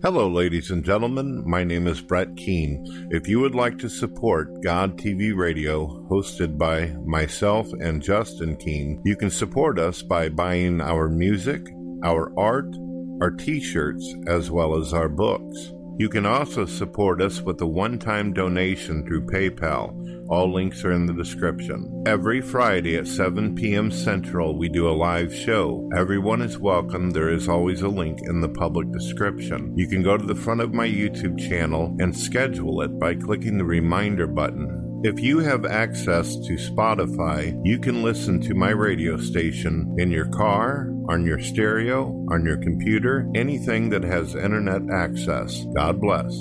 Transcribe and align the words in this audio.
Hello, 0.00 0.28
ladies 0.28 0.70
and 0.70 0.84
gentlemen. 0.84 1.42
My 1.44 1.64
name 1.64 1.86
is 1.86 2.00
Brett 2.00 2.36
Keane. 2.36 3.08
If 3.10 3.28
you 3.28 3.40
would 3.40 3.54
like 3.54 3.78
to 3.78 3.88
support 3.88 4.62
God 4.62 4.96
TV 4.96 5.36
Radio, 5.36 6.04
hosted 6.08 6.56
by 6.56 6.94
myself 7.04 7.72
and 7.74 8.00
Justin 8.00 8.56
Keane, 8.56 9.00
you 9.04 9.16
can 9.16 9.30
support 9.30 9.78
us 9.78 10.02
by 10.02 10.28
buying 10.28 10.80
our 10.80 11.08
music, 11.08 11.66
our 12.04 12.32
art, 12.38 12.74
our 13.20 13.30
t 13.30 13.60
shirts, 13.60 14.14
as 14.26 14.50
well 14.50 14.74
as 14.74 14.92
our 14.94 15.08
books. 15.08 15.72
You 15.98 16.08
can 16.08 16.24
also 16.24 16.64
support 16.64 17.20
us 17.20 17.42
with 17.42 17.60
a 17.60 17.66
one 17.66 17.98
time 17.98 18.32
donation 18.32 19.06
through 19.06 19.26
PayPal. 19.26 20.26
All 20.28 20.50
links 20.50 20.84
are 20.84 20.92
in 20.92 21.04
the 21.04 21.12
description. 21.12 22.02
Every 22.06 22.40
Friday 22.40 22.96
at 22.96 23.06
7 23.06 23.54
p.m. 23.54 23.90
Central, 23.90 24.56
we 24.56 24.70
do 24.70 24.88
a 24.88 24.90
live 24.90 25.34
show. 25.34 25.88
Everyone 25.94 26.40
is 26.40 26.58
welcome. 26.58 27.10
There 27.10 27.28
is 27.28 27.48
always 27.48 27.82
a 27.82 27.88
link 27.88 28.20
in 28.22 28.40
the 28.40 28.48
public 28.48 28.90
description. 28.90 29.76
You 29.76 29.86
can 29.86 30.02
go 30.02 30.16
to 30.16 30.24
the 30.24 30.34
front 30.34 30.62
of 30.62 30.72
my 30.72 30.88
YouTube 30.88 31.38
channel 31.38 31.94
and 32.00 32.16
schedule 32.16 32.80
it 32.80 32.98
by 32.98 33.14
clicking 33.14 33.58
the 33.58 33.64
reminder 33.64 34.26
button. 34.26 34.81
If 35.04 35.18
you 35.18 35.40
have 35.40 35.64
access 35.64 36.36
to 36.36 36.52
Spotify, 36.52 37.60
you 37.64 37.80
can 37.80 38.04
listen 38.04 38.40
to 38.42 38.54
my 38.54 38.70
radio 38.70 39.16
station 39.16 39.96
in 39.98 40.12
your 40.12 40.28
car, 40.28 40.94
on 41.08 41.26
your 41.26 41.40
stereo, 41.40 42.24
on 42.30 42.44
your 42.44 42.56
computer, 42.58 43.28
anything 43.34 43.90
that 43.90 44.04
has 44.04 44.36
internet 44.36 44.82
access. 44.92 45.64
God 45.74 46.00
bless. 46.00 46.32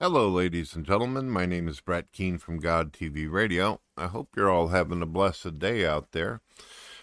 Hello, 0.00 0.30
ladies 0.30 0.74
and 0.74 0.86
gentlemen. 0.86 1.28
My 1.28 1.44
name 1.44 1.68
is 1.68 1.80
Brett 1.82 2.10
Keane 2.10 2.38
from 2.38 2.58
God 2.58 2.94
TV 2.94 3.30
Radio. 3.30 3.82
I 3.94 4.06
hope 4.06 4.30
you're 4.34 4.50
all 4.50 4.68
having 4.68 5.02
a 5.02 5.06
blessed 5.06 5.58
day 5.58 5.84
out 5.84 6.12
there. 6.12 6.40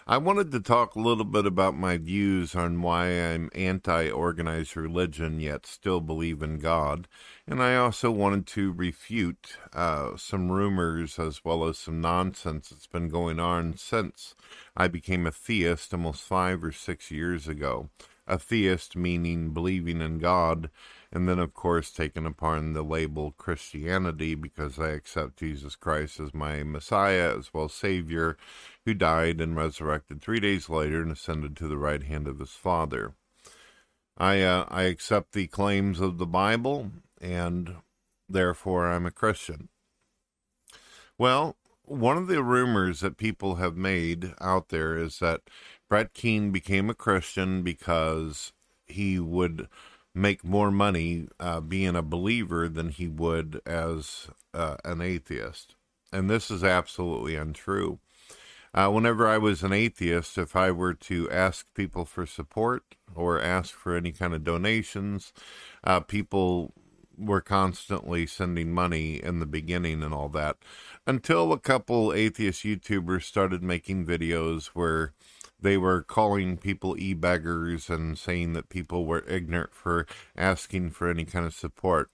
I 0.07 0.19
wanted 0.19 0.51
to 0.51 0.59
talk 0.59 0.93
a 0.93 0.99
little 0.99 1.25
bit 1.25 1.47
about 1.47 1.75
my 1.75 1.97
views 1.97 2.53
on 2.53 2.83
why 2.83 3.07
I'm 3.07 3.49
anti 3.55 4.07
organized 4.07 4.77
religion 4.77 5.39
yet 5.39 5.65
still 5.65 5.99
believe 5.99 6.43
in 6.43 6.59
God. 6.59 7.07
And 7.47 7.61
I 7.61 7.75
also 7.75 8.09
wanted 8.09 8.47
to 8.47 8.71
refute 8.71 9.57
uh, 9.71 10.17
some 10.17 10.51
rumors 10.51 11.19
as 11.19 11.45
well 11.45 11.65
as 11.65 11.77
some 11.77 12.01
nonsense 12.01 12.69
that's 12.69 12.87
been 12.87 13.07
going 13.07 13.39
on 13.39 13.77
since 13.77 14.33
I 14.75 14.87
became 14.87 15.27
a 15.27 15.31
theist 15.31 15.93
almost 15.93 16.23
five 16.23 16.63
or 16.63 16.71
six 16.71 17.11
years 17.11 17.47
ago. 17.47 17.89
A 18.27 18.39
theist 18.39 18.95
meaning 18.95 19.51
believing 19.51 20.01
in 20.01 20.17
God 20.17 20.71
and 21.15 21.29
then, 21.29 21.39
of 21.39 21.53
course, 21.53 21.91
taken 21.91 22.25
upon 22.25 22.73
the 22.73 22.81
label 22.81 23.31
Christianity 23.37 24.35
because 24.35 24.77
I 24.77 24.89
accept 24.89 25.37
Jesus 25.37 25.77
Christ 25.77 26.19
as 26.19 26.33
my 26.33 26.61
Messiah 26.63 27.37
as 27.37 27.53
well 27.53 27.65
as 27.65 27.73
Savior, 27.73 28.35
who 28.85 28.93
died 28.93 29.39
and 29.39 29.55
resurrected 29.55 30.21
three 30.21 30.41
days 30.41 30.67
later 30.67 31.01
and 31.01 31.11
ascended 31.11 31.55
to 31.57 31.69
the 31.69 31.77
right 31.77 32.03
hand 32.03 32.27
of 32.27 32.39
his 32.39 32.51
Father. 32.51 33.13
I 34.17 34.41
uh, 34.41 34.65
I 34.67 34.83
accept 34.83 35.31
the 35.31 35.47
claims 35.47 36.01
of 36.01 36.17
the 36.17 36.25
Bible, 36.25 36.91
and 37.21 37.75
therefore 38.27 38.87
I'm 38.87 39.05
a 39.05 39.11
Christian. 39.11 39.69
Well, 41.17 41.55
one 41.83 42.17
of 42.17 42.27
the 42.27 42.43
rumors 42.43 42.99
that 43.01 43.17
people 43.17 43.55
have 43.55 43.77
made 43.77 44.33
out 44.41 44.69
there 44.69 44.97
is 44.97 45.19
that 45.19 45.41
Brett 45.87 46.13
Keane 46.13 46.51
became 46.51 46.89
a 46.89 46.95
Christian 46.95 47.61
because 47.61 48.53
he 48.87 49.19
would 49.19 49.67
make 50.13 50.43
more 50.43 50.71
money 50.71 51.27
uh, 51.39 51.59
being 51.59 51.95
a 51.95 52.01
believer 52.01 52.67
than 52.67 52.89
he 52.89 53.07
would 53.07 53.61
as 53.65 54.27
uh, 54.53 54.77
an 54.83 55.01
atheist. 55.01 55.75
And 56.11 56.29
this 56.29 56.49
is 56.49 56.63
absolutely 56.63 57.35
untrue. 57.35 57.99
Uh, 58.73 58.89
whenever 58.89 59.27
I 59.27 59.37
was 59.37 59.63
an 59.63 59.71
atheist, 59.71 60.37
if 60.37 60.55
I 60.55 60.71
were 60.71 60.93
to 60.93 61.29
ask 61.29 61.65
people 61.73 62.03
for 62.03 62.25
support 62.25 62.83
or 63.13 63.39
ask 63.39 63.73
for 63.73 63.95
any 63.95 64.11
kind 64.11 64.33
of 64.33 64.43
donations, 64.43 65.31
uh, 65.83 66.01
people 66.01 66.73
were 67.17 67.41
constantly 67.41 68.25
sending 68.25 68.71
money 68.71 69.21
in 69.21 69.39
the 69.39 69.45
beginning 69.45 70.03
and 70.03 70.13
all 70.13 70.29
that 70.29 70.57
until 71.07 71.51
a 71.51 71.59
couple 71.59 72.13
atheist 72.13 72.63
YouTubers 72.63 73.23
started 73.23 73.63
making 73.63 74.05
videos 74.05 74.67
where 74.67 75.13
they 75.59 75.77
were 75.77 76.01
calling 76.01 76.57
people 76.57 76.97
e-beggars 76.97 77.89
and 77.89 78.17
saying 78.17 78.53
that 78.53 78.69
people 78.69 79.05
were 79.05 79.25
ignorant 79.27 79.73
for 79.73 80.05
asking 80.35 80.91
for 80.91 81.09
any 81.09 81.25
kind 81.25 81.45
of 81.45 81.53
support. 81.53 82.09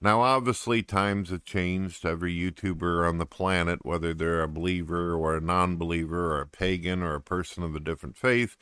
Now, 0.00 0.20
obviously, 0.20 0.82
times 0.82 1.30
have 1.30 1.44
changed. 1.44 2.06
Every 2.06 2.34
YouTuber 2.34 3.08
on 3.08 3.18
the 3.18 3.26
planet, 3.26 3.84
whether 3.84 4.14
they're 4.14 4.42
a 4.42 4.48
believer 4.48 5.14
or 5.14 5.36
a 5.36 5.40
non 5.40 5.76
believer 5.76 6.32
or 6.32 6.40
a 6.42 6.46
pagan 6.46 7.02
or 7.02 7.14
a 7.14 7.20
person 7.20 7.62
of 7.62 7.74
a 7.74 7.80
different 7.80 8.16
faith, 8.16 8.56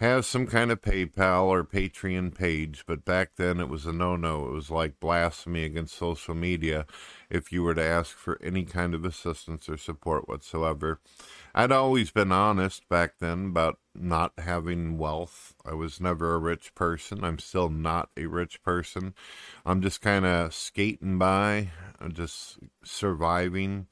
has 0.00 0.26
some 0.26 0.46
kind 0.46 0.70
of 0.72 0.80
PayPal 0.80 1.44
or 1.44 1.62
Patreon 1.62 2.34
page, 2.34 2.84
but 2.86 3.04
back 3.04 3.32
then 3.36 3.60
it 3.60 3.68
was 3.68 3.84
a 3.84 3.92
no 3.92 4.16
no. 4.16 4.46
It 4.46 4.52
was 4.52 4.70
like 4.70 4.98
blasphemy 4.98 5.64
against 5.64 5.94
social 5.94 6.34
media 6.34 6.86
if 7.28 7.52
you 7.52 7.62
were 7.62 7.74
to 7.74 7.84
ask 7.84 8.16
for 8.16 8.40
any 8.42 8.64
kind 8.64 8.94
of 8.94 9.04
assistance 9.04 9.68
or 9.68 9.76
support 9.76 10.26
whatsoever. 10.26 11.00
I'd 11.54 11.70
always 11.70 12.10
been 12.10 12.32
honest 12.32 12.88
back 12.88 13.18
then 13.18 13.46
about 13.46 13.78
not 13.94 14.32
having 14.38 14.96
wealth. 14.96 15.54
I 15.66 15.74
was 15.74 16.00
never 16.00 16.34
a 16.34 16.38
rich 16.38 16.74
person. 16.74 17.22
I'm 17.22 17.38
still 17.38 17.68
not 17.68 18.08
a 18.16 18.24
rich 18.24 18.62
person. 18.62 19.12
I'm 19.66 19.82
just 19.82 20.00
kind 20.00 20.24
of 20.24 20.54
skating 20.54 21.18
by, 21.18 21.72
I'm 22.00 22.12
just 22.12 22.58
surviving. 22.82 23.86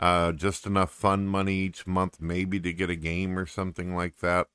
Uh, 0.00 0.32
just 0.32 0.66
enough 0.66 0.90
fun 0.90 1.28
money 1.28 1.54
each 1.54 1.86
month, 1.86 2.20
maybe 2.20 2.58
to 2.58 2.72
get 2.72 2.90
a 2.90 2.96
game 2.96 3.38
or 3.38 3.46
something 3.46 3.94
like 3.94 4.16
that 4.18 4.48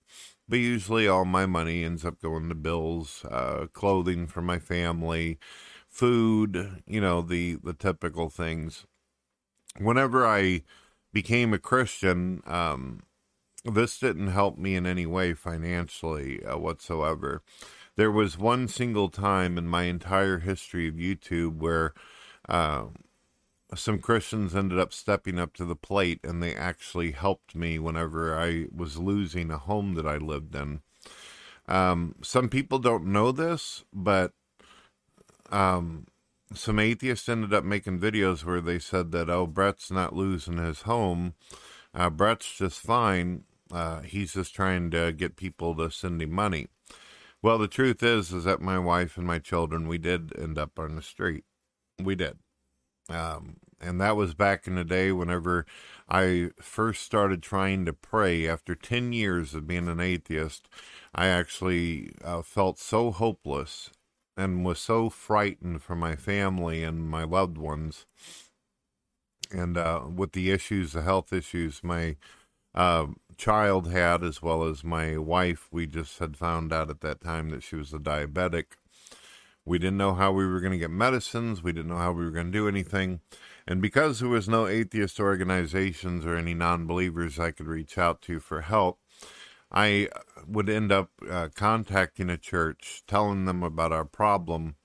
but 0.49 0.57
usually 0.57 1.07
all 1.07 1.25
my 1.25 1.45
money 1.45 1.83
ends 1.83 2.03
up 2.03 2.19
going 2.19 2.49
to 2.49 2.55
bills, 2.55 3.23
uh, 3.29 3.67
clothing 3.71 4.25
for 4.25 4.41
my 4.41 4.57
family, 4.57 5.37
food, 5.87 6.81
you 6.87 6.99
know, 6.99 7.21
the, 7.21 7.57
the 7.63 7.73
typical 7.73 8.29
things. 8.29 8.87
Whenever 9.77 10.25
I 10.25 10.63
became 11.13 11.53
a 11.53 11.59
Christian, 11.59 12.41
um, 12.47 13.03
this 13.63 13.99
didn't 13.99 14.29
help 14.29 14.57
me 14.57 14.75
in 14.75 14.87
any 14.87 15.05
way 15.05 15.33
financially 15.35 16.43
uh, 16.43 16.57
whatsoever. 16.57 17.43
There 17.95 18.11
was 18.11 18.37
one 18.37 18.67
single 18.67 19.09
time 19.09 19.57
in 19.57 19.67
my 19.67 19.83
entire 19.83 20.39
history 20.39 20.87
of 20.87 20.95
YouTube 20.95 21.57
where 21.57 21.93
uh, 22.47 22.85
some 23.75 23.99
Christians 23.99 24.55
ended 24.55 24.79
up 24.79 24.93
stepping 24.93 25.39
up 25.39 25.53
to 25.53 25.65
the 25.65 25.75
plate 25.75 26.19
and 26.23 26.41
they 26.41 26.55
actually 26.55 27.11
helped 27.11 27.55
me 27.55 27.77
whenever 27.77 28.37
I 28.37 28.65
was 28.75 28.97
losing 28.97 29.51
a 29.51 29.57
home 29.57 29.93
that 29.95 30.07
I 30.07 30.17
lived 30.17 30.55
in. 30.55 30.81
Um, 31.67 32.15
some 32.23 32.49
people 32.49 32.79
don't 32.79 33.05
know 33.05 33.31
this, 33.31 33.83
but 33.93 34.33
um, 35.51 36.07
some 36.53 36.79
atheists 36.79 37.29
ended 37.29 37.53
up 37.53 37.63
making 37.63 37.99
videos 37.99 38.43
where 38.43 38.61
they 38.61 38.79
said 38.79 39.11
that, 39.11 39.29
oh, 39.29 39.45
Brett's 39.45 39.91
not 39.91 40.15
losing 40.15 40.57
his 40.57 40.81
home. 40.83 41.35
Uh, 41.93 42.09
Brett's 42.09 42.57
just 42.57 42.79
fine. 42.79 43.43
Uh, 43.71 44.01
he's 44.01 44.33
just 44.33 44.55
trying 44.55 44.89
to 44.91 45.11
get 45.11 45.35
people 45.35 45.75
to 45.75 45.91
send 45.91 46.21
him 46.23 46.31
money. 46.31 46.67
Well, 47.43 47.59
the 47.59 47.67
truth 47.67 48.01
is, 48.01 48.33
is 48.33 48.45
that 48.45 48.61
my 48.61 48.79
wife 48.79 49.15
and 49.15 49.27
my 49.27 49.37
children, 49.37 49.87
we 49.87 49.99
did 49.99 50.33
end 50.37 50.57
up 50.57 50.79
on 50.79 50.95
the 50.95 51.03
street. 51.03 51.43
We 52.01 52.15
did. 52.15 52.39
Um, 53.09 53.57
and 53.81 53.99
that 54.01 54.15
was 54.15 54.33
back 54.33 54.67
in 54.67 54.75
the 54.75 54.83
day 54.83 55.11
whenever 55.11 55.65
I 56.09 56.49
first 56.61 57.03
started 57.03 57.41
trying 57.41 57.85
to 57.85 57.93
pray. 57.93 58.47
After 58.47 58.75
10 58.75 59.13
years 59.13 59.53
of 59.53 59.67
being 59.67 59.87
an 59.87 59.99
atheist, 59.99 60.67
I 61.13 61.27
actually 61.27 62.11
uh, 62.23 62.41
felt 62.41 62.77
so 62.79 63.11
hopeless 63.11 63.89
and 64.35 64.65
was 64.65 64.79
so 64.79 65.09
frightened 65.09 65.81
for 65.81 65.95
my 65.95 66.15
family 66.15 66.83
and 66.83 67.09
my 67.09 67.23
loved 67.23 67.57
ones. 67.57 68.05
And 69.51 69.77
uh, 69.77 70.03
with 70.13 70.33
the 70.33 70.51
issues, 70.51 70.93
the 70.93 71.01
health 71.01 71.33
issues 71.33 71.83
my 71.83 72.17
uh, 72.75 73.07
child 73.37 73.91
had, 73.91 74.23
as 74.23 74.41
well 74.41 74.63
as 74.63 74.83
my 74.83 75.17
wife, 75.17 75.67
we 75.71 75.87
just 75.87 76.19
had 76.19 76.37
found 76.37 76.71
out 76.71 76.89
at 76.89 77.01
that 77.01 77.21
time 77.21 77.49
that 77.49 77.63
she 77.63 77.75
was 77.75 77.93
a 77.93 77.97
diabetic. 77.97 78.65
We 79.69 79.77
didn't 79.77 79.97
know 79.97 80.15
how 80.15 80.31
we 80.31 80.47
were 80.47 80.61
going 80.61 80.71
to 80.71 80.79
get 80.79 80.89
medicines. 80.89 81.61
We 81.61 81.71
didn't 81.71 81.91
know 81.91 81.97
how 81.97 82.11
we 82.11 82.25
were 82.25 82.31
going 82.31 82.47
to 82.47 82.51
do 82.51 82.67
anything. 82.67 83.19
And 83.67 83.83
because 83.83 84.19
there 84.19 84.27
was 84.27 84.49
no 84.49 84.65
atheist 84.65 85.19
organizations 85.19 86.25
or 86.25 86.35
any 86.35 86.55
non 86.55 86.87
believers 86.87 87.37
I 87.37 87.51
could 87.51 87.67
reach 87.67 87.95
out 87.95 88.19
to 88.23 88.39
for 88.39 88.61
help, 88.61 88.97
I 89.71 90.09
would 90.47 90.69
end 90.69 90.91
up 90.91 91.11
uh, 91.29 91.49
contacting 91.53 92.31
a 92.31 92.37
church, 92.37 93.03
telling 93.05 93.45
them 93.45 93.61
about 93.61 93.91
our 93.91 94.05
problem. 94.05 94.75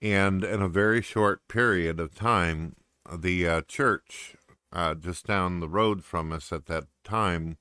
And 0.00 0.44
in 0.44 0.62
a 0.62 0.68
very 0.68 1.02
short 1.02 1.48
period 1.48 1.98
of 1.98 2.14
time, 2.14 2.76
the 3.12 3.48
uh, 3.48 3.62
church 3.62 4.36
uh, 4.72 4.94
just 4.94 5.26
down 5.26 5.58
the 5.58 5.68
road 5.68 6.04
from 6.04 6.30
us 6.30 6.52
at 6.52 6.66
that 6.66 6.84
time 7.02 7.56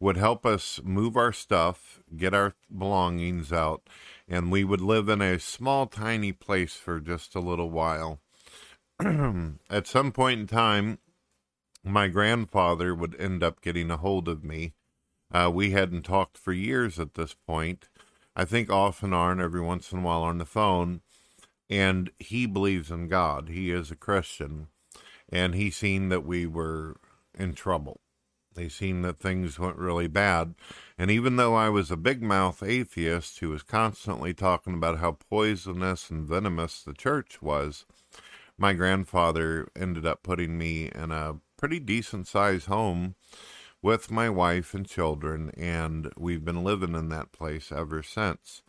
would 0.00 0.16
help 0.16 0.44
us 0.44 0.80
move 0.82 1.16
our 1.16 1.32
stuff, 1.32 2.00
get 2.16 2.34
our 2.34 2.54
belongings 2.76 3.52
out, 3.52 3.88
and 4.28 4.50
we 4.50 4.64
would 4.64 4.80
live 4.80 5.08
in 5.08 5.20
a 5.20 5.38
small, 5.38 5.86
tiny 5.86 6.32
place 6.32 6.74
for 6.74 7.00
just 7.00 7.34
a 7.34 7.40
little 7.40 7.70
while. 7.70 8.20
At 9.00 9.86
some 9.86 10.12
point 10.12 10.40
in 10.40 10.46
time, 10.46 10.98
my 11.84 12.08
grandfather 12.08 12.94
would 12.94 13.14
end 13.20 13.42
up 13.42 13.60
getting 13.60 13.90
a 13.90 13.96
hold 13.96 14.28
of 14.28 14.42
me. 14.42 14.72
Uh, 15.32 15.50
we 15.52 15.72
hadn't 15.72 16.02
talked 16.02 16.38
for 16.38 16.52
years 16.52 16.98
at 16.98 17.14
this 17.14 17.34
point, 17.34 17.88
I 18.36 18.44
think 18.44 18.70
off 18.70 19.02
and 19.02 19.14
on 19.14 19.40
every 19.40 19.60
once 19.60 19.92
in 19.92 19.98
a 19.98 20.02
while 20.02 20.22
on 20.22 20.38
the 20.38 20.44
phone, 20.44 21.02
and 21.68 22.10
he 22.18 22.46
believes 22.46 22.90
in 22.90 23.08
God. 23.08 23.48
He 23.48 23.70
is 23.70 23.90
a 23.90 23.96
Christian, 23.96 24.68
and 25.28 25.54
he 25.54 25.70
seen 25.70 26.08
that 26.08 26.24
we 26.24 26.46
were 26.46 26.96
in 27.36 27.54
trouble. 27.54 28.00
They 28.54 28.68
seen 28.68 29.02
that 29.02 29.18
things 29.18 29.58
went 29.58 29.76
really 29.76 30.06
bad. 30.06 30.54
And 30.96 31.10
even 31.10 31.36
though 31.36 31.54
I 31.54 31.68
was 31.68 31.90
a 31.90 31.96
big 31.96 32.22
mouth 32.22 32.62
atheist 32.62 33.40
who 33.40 33.50
was 33.50 33.62
constantly 33.62 34.32
talking 34.32 34.74
about 34.74 34.98
how 34.98 35.12
poisonous 35.12 36.10
and 36.10 36.26
venomous 36.26 36.82
the 36.82 36.94
church 36.94 37.42
was, 37.42 37.84
my 38.56 38.72
grandfather 38.72 39.68
ended 39.76 40.06
up 40.06 40.22
putting 40.22 40.56
me 40.56 40.90
in 40.94 41.10
a 41.10 41.36
pretty 41.56 41.80
decent 41.80 42.28
sized 42.28 42.66
home 42.66 43.16
with 43.82 44.10
my 44.10 44.30
wife 44.30 44.72
and 44.72 44.88
children, 44.88 45.50
and 45.56 46.10
we've 46.16 46.44
been 46.44 46.64
living 46.64 46.94
in 46.94 47.10
that 47.10 47.32
place 47.32 47.70
ever 47.70 48.02
since. 48.02 48.62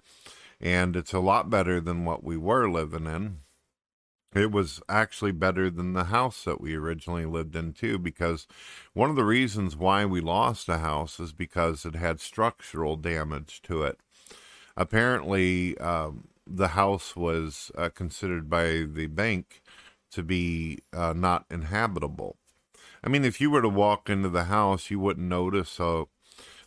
And 0.60 0.96
it's 0.96 1.14
a 1.14 1.20
lot 1.20 1.50
better 1.50 1.80
than 1.80 2.06
what 2.06 2.24
we 2.24 2.36
were 2.36 2.70
living 2.70 3.06
in. 3.06 3.40
It 4.36 4.52
was 4.52 4.82
actually 4.90 5.32
better 5.32 5.70
than 5.70 5.94
the 5.94 6.06
house 6.06 6.44
that 6.44 6.60
we 6.60 6.76
originally 6.76 7.26
lived 7.26 7.56
in, 7.56 7.72
too, 7.72 7.98
because 7.98 8.48
one 8.94 9.10
of 9.10 9.16
the 9.16 9.24
reasons 9.24 9.78
why 9.78 10.06
we 10.06 10.20
lost 10.20 10.68
the 10.68 10.80
house 10.80 11.22
is 11.22 11.32
because 11.32 11.86
it 11.86 11.96
had 11.96 12.20
structural 12.20 12.98
damage 12.98 13.62
to 13.64 13.84
it. 13.84 13.98
Apparently, 14.76 15.78
um, 15.78 16.28
the 16.46 16.70
house 16.70 17.16
was 17.16 17.72
uh, 17.78 17.90
considered 17.90 18.50
by 18.50 18.86
the 18.86 19.08
bank 19.08 19.62
to 20.12 20.22
be 20.22 20.80
uh, 20.92 21.14
not 21.16 21.46
inhabitable. 21.50 22.36
I 23.02 23.10
mean, 23.10 23.24
if 23.24 23.40
you 23.40 23.50
were 23.50 23.62
to 23.62 23.70
walk 23.70 24.10
into 24.10 24.30
the 24.30 24.46
house, 24.46 24.92
you 24.92 25.00
wouldn't 25.00 25.28
notice 25.28 25.80
uh, 25.80 26.04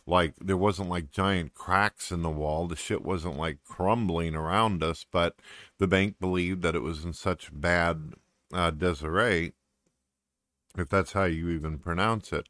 like 0.09 0.33
there 0.41 0.57
wasn't 0.57 0.89
like 0.89 1.11
giant 1.11 1.53
cracks 1.53 2.11
in 2.11 2.23
the 2.23 2.29
wall. 2.29 2.67
The 2.67 2.75
shit 2.75 3.03
wasn't 3.03 3.37
like 3.37 3.59
crumbling 3.63 4.35
around 4.35 4.83
us, 4.83 5.05
but 5.09 5.35
the 5.77 5.87
bank 5.87 6.15
believed 6.19 6.61
that 6.63 6.75
it 6.75 6.81
was 6.81 7.05
in 7.05 7.13
such 7.13 7.49
bad 7.53 8.13
uh, 8.53 8.71
disarray, 8.71 9.53
if 10.77 10.89
that's 10.89 11.13
how 11.13 11.25
you 11.25 11.49
even 11.49 11.77
pronounce 11.77 12.33
it, 12.33 12.47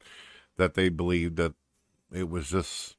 that 0.57 0.73
they 0.73 0.89
believed 0.89 1.35
that 1.37 1.53
it 2.11 2.29
was 2.29 2.49
just 2.49 2.95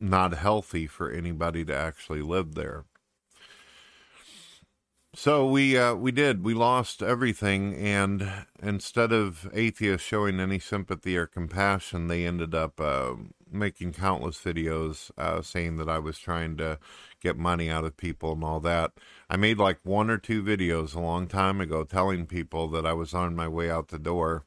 not 0.00 0.34
healthy 0.34 0.86
for 0.86 1.10
anybody 1.10 1.64
to 1.64 1.74
actually 1.74 2.22
live 2.22 2.54
there. 2.54 2.84
So 5.14 5.46
we 5.46 5.76
uh, 5.76 5.94
we 5.94 6.10
did 6.10 6.42
we 6.42 6.54
lost 6.54 7.02
everything, 7.02 7.74
and 7.74 8.46
instead 8.62 9.12
of 9.12 9.46
atheists 9.52 10.06
showing 10.06 10.40
any 10.40 10.58
sympathy 10.58 11.18
or 11.18 11.26
compassion, 11.26 12.08
they 12.08 12.24
ended 12.24 12.54
up 12.54 12.80
uh, 12.80 13.12
making 13.52 13.92
countless 13.92 14.38
videos 14.38 15.10
uh, 15.16 15.42
saying 15.42 15.76
that 15.76 15.88
I 15.88 15.98
was 15.98 16.18
trying 16.18 16.56
to 16.58 16.78
get 17.20 17.36
money 17.36 17.70
out 17.70 17.84
of 17.84 17.96
people 17.96 18.32
and 18.32 18.44
all 18.44 18.60
that. 18.60 18.92
I 19.28 19.36
made 19.36 19.58
like 19.58 19.78
one 19.82 20.10
or 20.10 20.18
two 20.18 20.42
videos 20.42 20.94
a 20.94 21.00
long 21.00 21.26
time 21.26 21.60
ago 21.60 21.84
telling 21.84 22.26
people 22.26 22.68
that 22.68 22.86
I 22.86 22.92
was 22.92 23.14
on 23.14 23.36
my 23.36 23.48
way 23.48 23.70
out 23.70 23.88
the 23.88 23.98
door. 23.98 24.44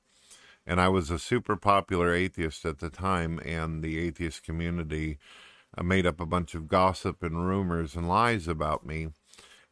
And 0.68 0.81
I 0.81 0.88
was 0.90 1.12
a 1.12 1.19
super 1.19 1.56
popular 1.56 2.13
atheist 2.13 2.66
at 2.66 2.80
the 2.80 2.90
time, 2.90 3.40
and 3.46 3.84
the 3.84 4.00
atheist 4.00 4.42
community 4.44 5.19
uh, 5.78 5.84
made 5.84 6.08
up 6.08 6.19
a 6.19 6.25
bunch 6.25 6.56
of 6.56 6.68
gossip 6.68 7.22
and 7.22 7.48
rumors 7.48 7.96
and 7.96 8.10
lies 8.10 8.48
about 8.48 8.86
me. 8.86 9.10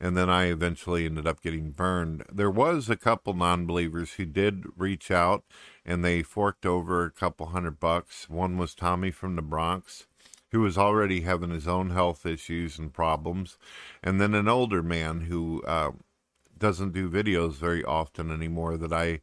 And 0.03 0.17
then 0.17 0.29
I 0.29 0.47
eventually 0.47 1.05
ended 1.05 1.25
up 1.25 1.41
getting 1.41 1.71
burned. 1.71 2.25
There 2.29 2.51
was 2.51 2.89
a 2.89 2.97
couple 2.97 3.33
non 3.33 3.65
believers 3.65 4.15
who 4.15 4.25
did 4.25 4.65
reach 4.75 5.09
out 5.09 5.45
and 5.85 6.03
they 6.03 6.21
forked 6.21 6.65
over 6.65 7.05
a 7.05 7.09
couple 7.09 7.45
hundred 7.45 7.79
bucks. 7.79 8.29
One 8.29 8.57
was 8.57 8.75
Tommy 8.75 9.11
from 9.11 9.37
the 9.37 9.41
Bronx, 9.41 10.07
who 10.51 10.59
was 10.59 10.77
already 10.77 11.21
having 11.21 11.51
his 11.51 11.69
own 11.69 11.91
health 11.91 12.25
issues 12.25 12.77
and 12.77 12.93
problems, 12.93 13.57
and 14.03 14.19
then 14.19 14.33
an 14.33 14.49
older 14.49 14.83
man 14.83 15.21
who 15.21 15.63
uh, 15.63 15.91
doesn't 16.57 16.91
do 16.91 17.09
videos 17.09 17.53
very 17.53 17.85
often 17.85 18.29
anymore 18.29 18.75
that 18.75 18.91
I 18.91 19.21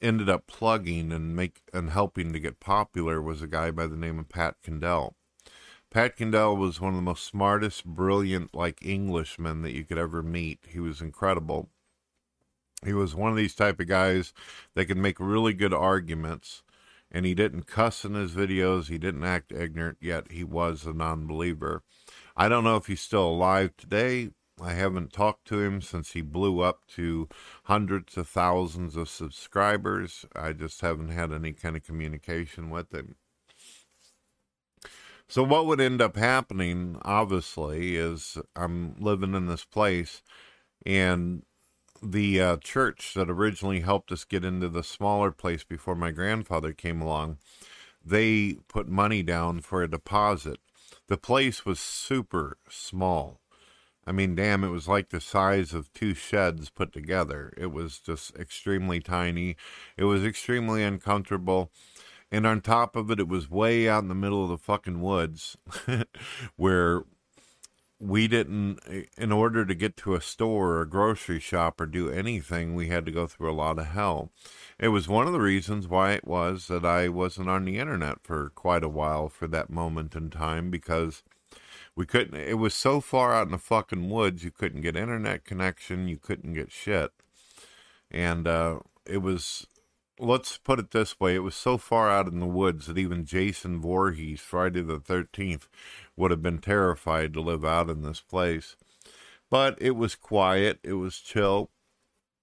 ended 0.00 0.30
up 0.30 0.46
plugging 0.46 1.12
and 1.12 1.36
make 1.36 1.60
and 1.74 1.90
helping 1.90 2.32
to 2.32 2.40
get 2.40 2.60
popular 2.60 3.20
was 3.20 3.42
a 3.42 3.46
guy 3.46 3.70
by 3.70 3.86
the 3.86 3.94
name 3.94 4.18
of 4.18 4.30
Pat 4.30 4.56
Kendall. 4.62 5.17
Pat 5.90 6.16
Kendall 6.16 6.56
was 6.56 6.82
one 6.82 6.90
of 6.90 6.96
the 6.96 7.02
most 7.02 7.24
smartest, 7.24 7.86
brilliant, 7.86 8.54
like 8.54 8.84
Englishmen 8.84 9.62
that 9.62 9.72
you 9.72 9.84
could 9.84 9.96
ever 9.96 10.22
meet. 10.22 10.60
He 10.68 10.80
was 10.80 11.00
incredible. 11.00 11.70
He 12.84 12.92
was 12.92 13.14
one 13.14 13.30
of 13.30 13.36
these 13.36 13.54
type 13.54 13.80
of 13.80 13.88
guys 13.88 14.34
that 14.74 14.84
could 14.84 14.98
make 14.98 15.18
really 15.18 15.54
good 15.54 15.72
arguments, 15.72 16.62
and 17.10 17.24
he 17.24 17.34
didn't 17.34 17.66
cuss 17.66 18.04
in 18.04 18.12
his 18.12 18.32
videos. 18.32 18.88
He 18.88 18.98
didn't 18.98 19.24
act 19.24 19.50
ignorant, 19.50 19.96
yet 20.00 20.30
he 20.30 20.44
was 20.44 20.84
a 20.84 20.92
non 20.92 21.26
believer. 21.26 21.82
I 22.36 22.50
don't 22.50 22.64
know 22.64 22.76
if 22.76 22.86
he's 22.86 23.00
still 23.00 23.26
alive 23.26 23.72
today. 23.78 24.30
I 24.60 24.74
haven't 24.74 25.12
talked 25.12 25.46
to 25.48 25.60
him 25.60 25.80
since 25.80 26.12
he 26.12 26.20
blew 26.20 26.60
up 26.60 26.86
to 26.96 27.28
hundreds 27.64 28.16
of 28.16 28.28
thousands 28.28 28.94
of 28.96 29.08
subscribers. 29.08 30.26
I 30.36 30.52
just 30.52 30.80
haven't 30.82 31.10
had 31.10 31.32
any 31.32 31.52
kind 31.52 31.76
of 31.76 31.84
communication 31.84 32.68
with 32.68 32.92
him. 32.92 33.16
So, 35.28 35.42
what 35.42 35.66
would 35.66 35.80
end 35.80 36.00
up 36.00 36.16
happening, 36.16 36.98
obviously, 37.02 37.96
is 37.96 38.38
I'm 38.56 38.96
living 38.98 39.34
in 39.34 39.46
this 39.46 39.64
place 39.64 40.22
and 40.86 41.42
the 42.02 42.40
uh, 42.40 42.56
church 42.58 43.12
that 43.14 43.28
originally 43.28 43.80
helped 43.80 44.12
us 44.12 44.24
get 44.24 44.44
into 44.44 44.68
the 44.68 44.84
smaller 44.84 45.30
place 45.30 45.64
before 45.64 45.94
my 45.94 46.12
grandfather 46.12 46.72
came 46.72 47.00
along, 47.00 47.38
they 48.04 48.56
put 48.68 48.88
money 48.88 49.22
down 49.22 49.60
for 49.60 49.82
a 49.82 49.90
deposit. 49.90 50.58
The 51.08 51.16
place 51.16 51.66
was 51.66 51.80
super 51.80 52.56
small. 52.68 53.40
I 54.06 54.12
mean, 54.12 54.34
damn, 54.34 54.64
it 54.64 54.70
was 54.70 54.88
like 54.88 55.10
the 55.10 55.20
size 55.20 55.74
of 55.74 55.92
two 55.92 56.14
sheds 56.14 56.70
put 56.70 56.92
together. 56.92 57.52
It 57.58 57.72
was 57.72 57.98
just 57.98 58.34
extremely 58.36 59.00
tiny. 59.00 59.56
It 59.98 60.04
was 60.04 60.24
extremely 60.24 60.82
uncomfortable. 60.82 61.70
And 62.30 62.46
on 62.46 62.60
top 62.60 62.94
of 62.94 63.10
it, 63.10 63.20
it 63.20 63.28
was 63.28 63.50
way 63.50 63.88
out 63.88 64.02
in 64.02 64.08
the 64.08 64.14
middle 64.14 64.42
of 64.42 64.50
the 64.50 64.58
fucking 64.58 65.00
woods 65.00 65.56
where 66.56 67.04
we 68.00 68.28
didn't 68.28 68.78
in 69.16 69.32
order 69.32 69.64
to 69.66 69.74
get 69.74 69.96
to 69.96 70.14
a 70.14 70.20
store 70.20 70.74
or 70.74 70.82
a 70.82 70.88
grocery 70.88 71.40
shop 71.40 71.80
or 71.80 71.86
do 71.86 72.10
anything 72.10 72.74
we 72.74 72.88
had 72.88 73.04
to 73.04 73.10
go 73.10 73.26
through 73.26 73.50
a 73.50 73.54
lot 73.54 73.78
of 73.78 73.86
hell. 73.86 74.30
It 74.78 74.88
was 74.88 75.08
one 75.08 75.26
of 75.26 75.32
the 75.32 75.40
reasons 75.40 75.88
why 75.88 76.12
it 76.12 76.26
was 76.26 76.68
that 76.68 76.84
i 76.84 77.08
wasn't 77.08 77.48
on 77.48 77.64
the 77.64 77.78
internet 77.78 78.18
for 78.22 78.50
quite 78.50 78.84
a 78.84 78.88
while 78.88 79.28
for 79.28 79.48
that 79.48 79.70
moment 79.70 80.14
in 80.14 80.30
time 80.30 80.70
because 80.70 81.24
we 81.96 82.06
couldn't 82.06 82.36
it 82.36 82.58
was 82.58 82.74
so 82.74 83.00
far 83.00 83.34
out 83.34 83.46
in 83.46 83.52
the 83.52 83.58
fucking 83.58 84.08
woods 84.08 84.44
you 84.44 84.52
couldn't 84.52 84.82
get 84.82 84.96
internet 84.96 85.44
connection 85.44 86.06
you 86.06 86.18
couldn't 86.18 86.54
get 86.54 86.70
shit. 86.70 87.10
And 88.10 88.46
uh, 88.46 88.78
it 89.04 89.18
was 89.18 89.66
let's 90.18 90.58
put 90.58 90.78
it 90.78 90.90
this 90.90 91.18
way 91.20 91.34
it 91.34 91.40
was 91.40 91.54
so 91.54 91.78
far 91.78 92.10
out 92.10 92.26
in 92.26 92.40
the 92.40 92.46
woods 92.46 92.86
that 92.86 92.98
even 92.98 93.24
jason 93.24 93.80
Voorhees, 93.80 94.40
friday 94.40 94.82
the 94.82 94.98
13th 94.98 95.68
would 96.18 96.30
have 96.30 96.42
been 96.42 96.58
terrified 96.58 97.32
to 97.32 97.40
live 97.40 97.64
out 97.64 97.88
in 97.88 98.02
this 98.02 98.20
place. 98.20 98.76
But 99.50 99.80
it 99.80 99.92
was 99.92 100.14
quiet, 100.14 100.78
it 100.82 100.94
was 100.94 101.18
chill, 101.18 101.70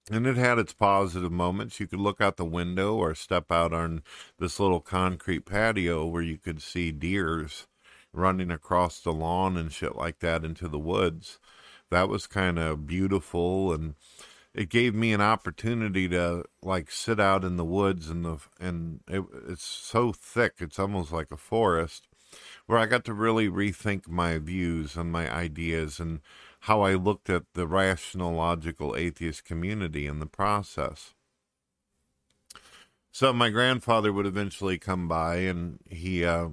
and 0.09 0.25
it 0.25 0.37
had 0.37 0.57
its 0.57 0.73
positive 0.73 1.31
moments. 1.31 1.79
You 1.79 1.87
could 1.87 1.99
look 1.99 2.21
out 2.21 2.37
the 2.37 2.45
window 2.45 2.95
or 2.95 3.13
step 3.13 3.51
out 3.51 3.73
on 3.73 4.01
this 4.39 4.59
little 4.59 4.79
concrete 4.79 5.41
patio 5.41 6.05
where 6.05 6.21
you 6.21 6.37
could 6.37 6.61
see 6.61 6.91
deers 6.91 7.67
running 8.13 8.49
across 8.49 8.99
the 8.99 9.11
lawn 9.11 9.57
and 9.57 9.71
shit 9.71 9.95
like 9.95 10.19
that 10.19 10.45
into 10.45 10.67
the 10.67 10.79
woods. 10.79 11.39
That 11.91 12.09
was 12.09 12.27
kind 12.27 12.57
of 12.57 12.87
beautiful 12.87 13.73
and 13.73 13.95
it 14.55 14.69
gave 14.69 14.95
me 14.95 15.13
an 15.13 15.21
opportunity 15.21 16.07
to 16.09 16.43
like 16.63 16.89
sit 16.89 17.19
out 17.19 17.43
in 17.43 17.57
the 17.57 17.65
woods 17.65 18.09
and 18.09 18.23
the 18.23 18.37
and 18.59 19.01
it, 19.07 19.23
it's 19.47 19.65
so 19.65 20.13
thick 20.13 20.53
it's 20.59 20.79
almost 20.79 21.11
like 21.11 21.31
a 21.31 21.37
forest 21.37 22.07
where 22.65 22.79
I 22.79 22.85
got 22.85 23.05
to 23.05 23.13
really 23.13 23.47
rethink 23.47 24.07
my 24.07 24.37
views 24.37 24.95
and 24.95 25.11
my 25.11 25.31
ideas 25.33 25.99
and 25.99 26.21
how 26.61 26.81
I 26.81 26.95
looked 26.95 27.29
at 27.29 27.43
the 27.53 27.67
rational, 27.67 28.33
logical 28.33 28.95
atheist 28.95 29.45
community 29.45 30.07
in 30.07 30.19
the 30.19 30.25
process. 30.25 31.13
So 33.11 33.31
my 33.31 33.49
grandfather 33.49 34.11
would 34.11 34.25
eventually 34.25 34.77
come 34.77 35.07
by, 35.07 35.37
and 35.37 35.79
he 35.89 36.25
uh, 36.25 36.49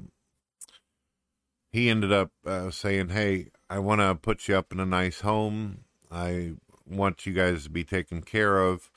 he 1.73 1.89
ended 1.91 2.13
up 2.13 2.31
uh, 2.47 2.71
saying, 2.71 3.09
"Hey, 3.09 3.49
I 3.69 3.81
want 3.81 4.01
to 4.01 4.15
put 4.15 4.47
you 4.47 4.57
up 4.57 4.71
in 4.71 4.79
a 4.79 4.87
nice 4.87 5.23
home. 5.23 5.85
I 6.09 6.53
want 6.97 7.27
you 7.27 7.33
guys 7.33 7.65
to 7.65 7.71
be 7.71 7.85
taken 7.85 8.23
care 8.23 8.59
of." 8.59 8.91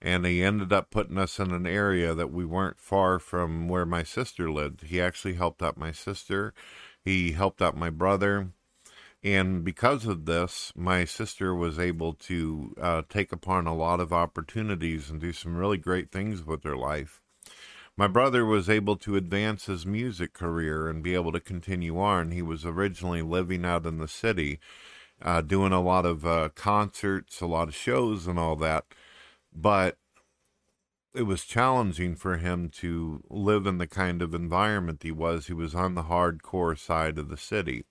and 0.00 0.24
he 0.24 0.42
ended 0.42 0.72
up 0.72 0.90
putting 0.90 1.18
us 1.18 1.38
in 1.38 1.50
an 1.50 1.66
area 1.66 2.14
that 2.14 2.32
we 2.32 2.44
weren't 2.44 2.78
far 2.78 3.18
from 3.18 3.68
where 3.68 3.86
my 3.86 4.02
sister 4.02 4.50
lived. 4.50 4.82
He 4.82 5.00
actually 5.00 5.34
helped 5.34 5.62
out 5.62 5.76
my 5.76 5.92
sister, 5.92 6.54
he 7.04 7.32
helped 7.32 7.60
out 7.60 7.76
my 7.76 7.90
brother. 7.90 8.50
And 9.24 9.64
because 9.64 10.06
of 10.06 10.26
this, 10.26 10.72
my 10.76 11.04
sister 11.04 11.52
was 11.52 11.76
able 11.76 12.12
to 12.12 12.76
uh, 12.80 13.02
take 13.08 13.32
upon 13.32 13.66
a 13.66 13.74
lot 13.74 13.98
of 13.98 14.12
opportunities 14.12 15.10
and 15.10 15.20
do 15.20 15.32
some 15.32 15.56
really 15.56 15.76
great 15.76 16.12
things 16.12 16.44
with 16.44 16.62
her 16.62 16.76
life. 16.76 17.20
My 17.96 18.06
brother 18.06 18.44
was 18.44 18.70
able 18.70 18.94
to 18.98 19.16
advance 19.16 19.66
his 19.66 19.84
music 19.84 20.34
career 20.34 20.88
and 20.88 21.02
be 21.02 21.14
able 21.14 21.32
to 21.32 21.40
continue 21.40 21.98
on. 21.98 22.30
He 22.30 22.42
was 22.42 22.64
originally 22.64 23.22
living 23.22 23.64
out 23.64 23.86
in 23.86 23.98
the 23.98 24.06
city, 24.06 24.60
uh, 25.22 25.40
doing 25.40 25.72
a 25.72 25.80
lot 25.80 26.06
of 26.06 26.26
uh, 26.26 26.50
concerts, 26.54 27.40
a 27.40 27.46
lot 27.46 27.68
of 27.68 27.74
shows, 27.74 28.26
and 28.26 28.38
all 28.38 28.56
that. 28.56 28.84
But 29.52 29.96
it 31.14 31.22
was 31.22 31.44
challenging 31.44 32.14
for 32.14 32.36
him 32.36 32.68
to 32.68 33.22
live 33.28 33.66
in 33.66 33.78
the 33.78 33.86
kind 33.86 34.22
of 34.22 34.34
environment 34.34 35.02
he 35.02 35.10
was. 35.10 35.46
He 35.46 35.54
was 35.54 35.74
on 35.74 35.94
the 35.94 36.04
hardcore 36.04 36.78
side 36.78 37.18
of 37.18 37.28
the 37.28 37.36
city. 37.36 37.84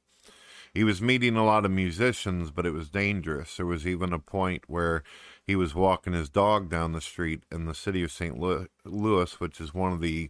He 0.73 0.83
was 0.83 1.01
meeting 1.01 1.35
a 1.35 1.45
lot 1.45 1.65
of 1.65 1.71
musicians, 1.71 2.51
but 2.51 2.65
it 2.65 2.71
was 2.71 2.89
dangerous. 2.89 3.57
There 3.57 3.65
was 3.65 3.87
even 3.87 4.13
a 4.13 4.19
point 4.19 4.65
where 4.67 5.03
he 5.43 5.55
was 5.55 5.73
walking 5.73 6.13
his 6.13 6.29
dog 6.29 6.69
down 6.69 6.91
the 6.91 7.01
street 7.01 7.43
in 7.51 7.65
the 7.65 7.73
city 7.73 8.03
of 8.03 8.11
St. 8.11 8.37
Louis, 8.37 9.39
which 9.39 9.59
is 9.59 9.73
one 9.73 9.91
of 9.93 10.01
the 10.01 10.29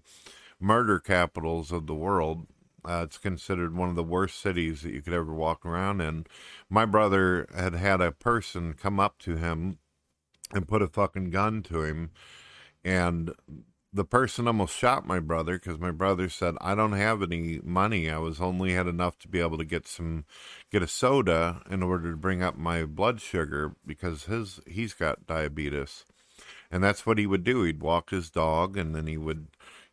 murder 0.59 0.99
capitals 0.99 1.71
of 1.71 1.85
the 1.85 1.95
world. 1.95 2.47
Uh, 2.87 3.03
it's 3.03 3.17
considered 3.17 3.75
one 3.75 3.89
of 3.89 3.95
the 3.95 4.03
worst 4.03 4.39
cities 4.39 4.81
that 4.81 4.93
you 4.93 5.01
could 5.01 5.13
ever 5.13 5.33
walk 5.33 5.65
around 5.65 5.99
in. 6.01 6.25
My 6.69 6.85
brother 6.85 7.47
had 7.55 7.73
had 7.73 7.99
a 7.99 8.11
person 8.11 8.73
come 8.73 8.99
up 8.99 9.17
to 9.19 9.35
him 9.35 9.79
and 10.53 10.67
put 10.67 10.81
a 10.81 10.87
fucking 10.87 11.29
gun 11.29 11.61
to 11.63 11.83
him, 11.83 12.11
and 12.85 13.33
the 13.91 14.05
person 14.05 14.47
almost 14.47 14.77
shot 14.77 15.07
my 15.07 15.19
brother 15.19 15.57
because 15.57 15.79
my 15.79 15.91
brother 15.91 16.29
said 16.29 16.55
I 16.61 16.75
don't 16.75 16.93
have 16.93 17.21
any 17.21 17.59
money. 17.63 18.09
I 18.09 18.19
was 18.19 18.39
only 18.39 18.73
had 18.73 18.87
enough 18.87 19.17
to 19.19 19.27
be 19.27 19.39
able 19.39 19.57
to 19.57 19.65
get 19.65 19.87
some 19.87 20.25
get 20.71 20.83
a 20.83 20.87
soda 20.87 21.61
in 21.69 21.83
order 21.83 22.11
to 22.11 22.17
bring 22.17 22.43
up 22.43 22.57
my 22.57 22.85
blood 22.85 23.19
sugar 23.19 23.75
because 23.85 24.25
his 24.25 24.59
he's 24.67 24.93
got 24.93 25.27
diabetes. 25.27 26.05
And 26.69 26.83
that's 26.83 27.05
what 27.05 27.17
he 27.17 27.25
would 27.25 27.43
do. 27.43 27.63
He'd 27.63 27.81
walk 27.81 28.09
his 28.09 28.29
dog 28.29 28.77
and 28.77 28.93
then 28.93 29.07
he 29.07 29.17
would, 29.17 29.47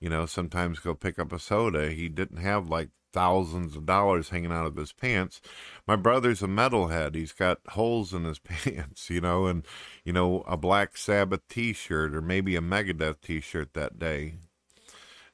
you 0.05 0.11
know, 0.11 0.27
sometimes 0.27 0.81
go 0.81 0.95
pick 0.95 1.19
up 1.19 1.33
a 1.33 1.39
soda. 1.39 1.91
He 1.91 2.11
didn't 2.11 2.37
have 2.37 2.69
like 2.69 2.91
thousands 3.15 3.75
of 3.75 3.87
dollars 3.87 4.29
hanging 4.29 4.53
out 4.53 4.67
of 4.67 4.77
his 4.77 4.93
pants. 4.93 5.41
My 5.87 5.97
brother's 5.97 6.43
a 6.43 6.47
metalhead. 6.47 7.15
He's 7.15 7.33
got 7.33 7.61
holes 7.69 8.13
in 8.13 8.25
his 8.25 8.39
pants, 8.45 9.09
you 9.09 9.23
know, 9.23 9.47
and, 9.47 9.65
you 10.05 10.13
know, 10.13 10.45
a 10.47 10.59
Black 10.59 10.99
Sabbath 10.99 11.41
t 11.49 11.73
shirt 11.73 12.15
or 12.15 12.21
maybe 12.21 12.55
a 12.55 12.61
Megadeth 12.61 13.23
t 13.23 13.41
shirt 13.41 13.73
that 13.73 13.99
day. 13.99 14.35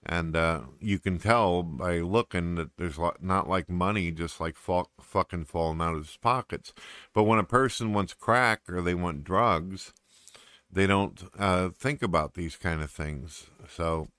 And 0.06 0.36
uh, 0.36 0.60
you 0.78 1.00
can 1.00 1.18
tell 1.18 1.64
by 1.64 1.98
looking 1.98 2.54
that 2.54 2.76
there's 2.76 2.98
not 3.20 3.48
like 3.48 3.68
money 3.68 4.12
just 4.12 4.40
like 4.40 4.54
fucking 4.54 5.46
falling 5.46 5.80
out 5.80 5.96
of 5.96 6.06
his 6.06 6.16
pockets. 6.16 6.72
But 7.12 7.24
when 7.24 7.40
a 7.40 7.44
person 7.44 7.92
wants 7.92 8.14
crack 8.14 8.60
or 8.68 8.82
they 8.82 8.94
want 8.94 9.24
drugs, 9.24 9.92
they 10.70 10.86
don't 10.86 11.24
uh, 11.36 11.70
think 11.70 12.04
about 12.04 12.34
these 12.34 12.54
kind 12.54 12.82
of 12.82 12.90
things. 12.92 13.48
So 13.68 14.10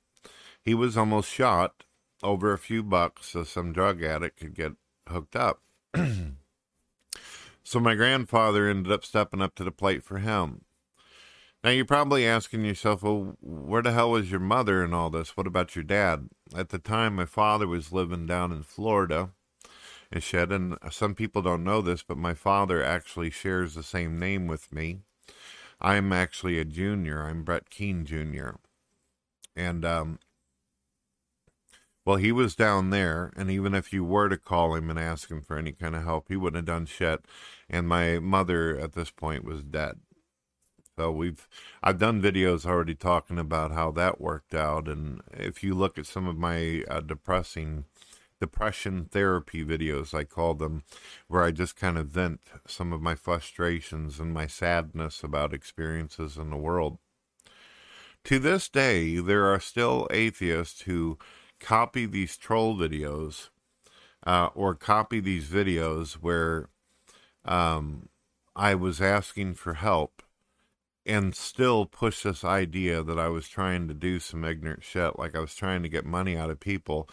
he 0.64 0.74
was 0.74 0.98
almost 0.98 1.30
shot 1.30 1.84
over 2.24 2.54
a 2.54 2.58
few 2.58 2.84
bucks 2.84 3.28
so 3.28 3.44
some 3.44 3.74
drug 3.74 4.04
addict 4.04 4.40
could 4.40 4.54
get 4.54 4.74
hooked 5.08 5.36
up. 5.36 5.62
so 7.64 7.80
my 7.80 7.96
grandfather 7.96 8.70
ended 8.70 8.92
up 8.92 9.04
stepping 9.04 9.42
up 9.42 9.56
to 9.56 9.64
the 9.64 9.72
plate 9.72 10.04
for 10.04 10.20
him. 10.20 10.62
Now 11.64 11.70
you're 11.70 11.86
probably 11.86 12.26
asking 12.26 12.66
yourself, 12.66 13.04
well, 13.04 13.36
where 13.40 13.84
the 13.84 13.92
hell 13.92 14.12
was 14.12 14.32
your 14.32 14.40
mother 14.40 14.84
in 14.84 14.94
all 14.94 15.12
this? 15.12 15.38
What 15.38 15.46
about 15.46 15.76
your 15.76 15.84
dad? 15.84 16.30
At 16.56 16.70
the 16.70 16.80
time, 16.80 17.16
my 17.16 17.26
father 17.26 17.68
was 17.68 17.92
living 17.92 18.26
down 18.26 18.52
in 18.52 18.64
Florida 18.64 19.30
and 20.12 20.24
shit. 20.24 20.52
And 20.52 20.78
some 20.90 21.14
people 21.14 21.44
don't 21.44 21.64
know 21.64 21.82
this, 21.82 22.02
but 22.02 22.18
my 22.18 22.34
father 22.34 22.84
actually 22.84 23.30
shares 23.30 23.76
the 23.76 23.84
same 23.84 24.20
name 24.20 24.48
with 24.48 24.74
me. 24.74 25.02
I'm 25.80 26.12
actually 26.12 26.60
a 26.60 26.66
junior. 26.66 27.24
I'm 27.24 27.44
Brett 27.44 27.70
Keane 27.70 28.06
Jr. 28.06 28.52
And 29.56 29.86
um, 29.86 30.20
well, 32.06 32.18
he 32.18 32.32
was 32.32 32.56
down 32.56 32.90
there, 32.90 33.32
and 33.36 33.52
even 33.52 33.76
if 33.76 33.94
you 33.94 34.04
were 34.04 34.30
to 34.30 34.38
call 34.38 34.76
him 34.76 34.90
and 34.90 34.98
ask 34.98 35.30
him 35.30 35.42
for 35.42 35.58
any 35.58 35.72
kind 35.72 35.96
of 35.96 36.04
help, 36.04 36.28
he 36.30 36.36
wouldn't 36.36 36.68
have 36.68 36.76
done 36.76 36.86
shit. 36.86 37.26
And 37.70 37.88
my 37.88 38.20
mother 38.20 38.78
at 38.78 38.94
this 38.94 39.12
point 39.12 39.44
was 39.44 39.64
dead. 39.64 40.00
So 40.98 41.12
we've 41.12 41.48
I've 41.82 42.00
done 42.00 42.22
videos 42.22 42.66
already 42.66 42.96
talking 42.96 43.40
about 43.40 43.72
how 43.72 43.92
that 43.92 44.20
worked 44.20 44.54
out, 44.54 44.88
and 44.88 45.22
if 45.32 45.64
you 45.64 45.74
look 45.74 45.98
at 45.98 46.06
some 46.06 46.28
of 46.28 46.38
my 46.38 46.84
uh, 46.90 47.02
depressing 47.02 47.86
depression 48.40 49.06
therapy 49.06 49.64
videos, 49.64 50.14
I 50.14 50.24
call 50.26 50.56
them, 50.56 50.84
where 51.28 51.44
I 51.44 51.52
just 51.52 51.76
kind 51.76 51.98
of 51.98 52.08
vent 52.08 52.42
some 52.68 52.92
of 52.92 53.02
my 53.02 53.16
frustrations 53.16 54.20
and 54.20 54.34
my 54.34 54.48
sadness 54.48 55.24
about 55.24 55.54
experiences 55.54 56.38
in 56.38 56.50
the 56.50 56.58
world. 56.58 56.98
To 58.26 58.40
this 58.40 58.68
day, 58.68 59.18
there 59.18 59.46
are 59.46 59.60
still 59.60 60.08
atheists 60.12 60.82
who 60.82 61.18
copy 61.62 62.06
these 62.06 62.36
troll 62.36 62.76
videos 62.76 63.50
uh, 64.26 64.50
or 64.54 64.76
copy 64.76 65.20
these 65.20 65.48
videos 65.48 66.14
where 66.14 66.68
um, 67.46 68.10
I 68.56 68.76
was 68.76 69.02
asking 69.02 69.54
for 69.56 69.76
help 69.76 70.22
and 71.06 71.36
still 71.36 71.86
push 71.86 72.24
this 72.24 72.44
idea 72.44 73.02
that 73.02 73.18
I 73.18 73.30
was 73.30 73.48
trying 73.48 73.88
to 73.88 73.94
do 73.94 74.20
some 74.20 74.44
ignorant 74.44 74.84
shit, 74.84 75.18
like 75.18 75.36
I 75.36 75.40
was 75.40 75.56
trying 75.56 75.82
to 75.84 75.90
get 75.90 76.06
money 76.06 76.38
out 76.38 76.52
of 76.52 76.60
people. 76.60 77.10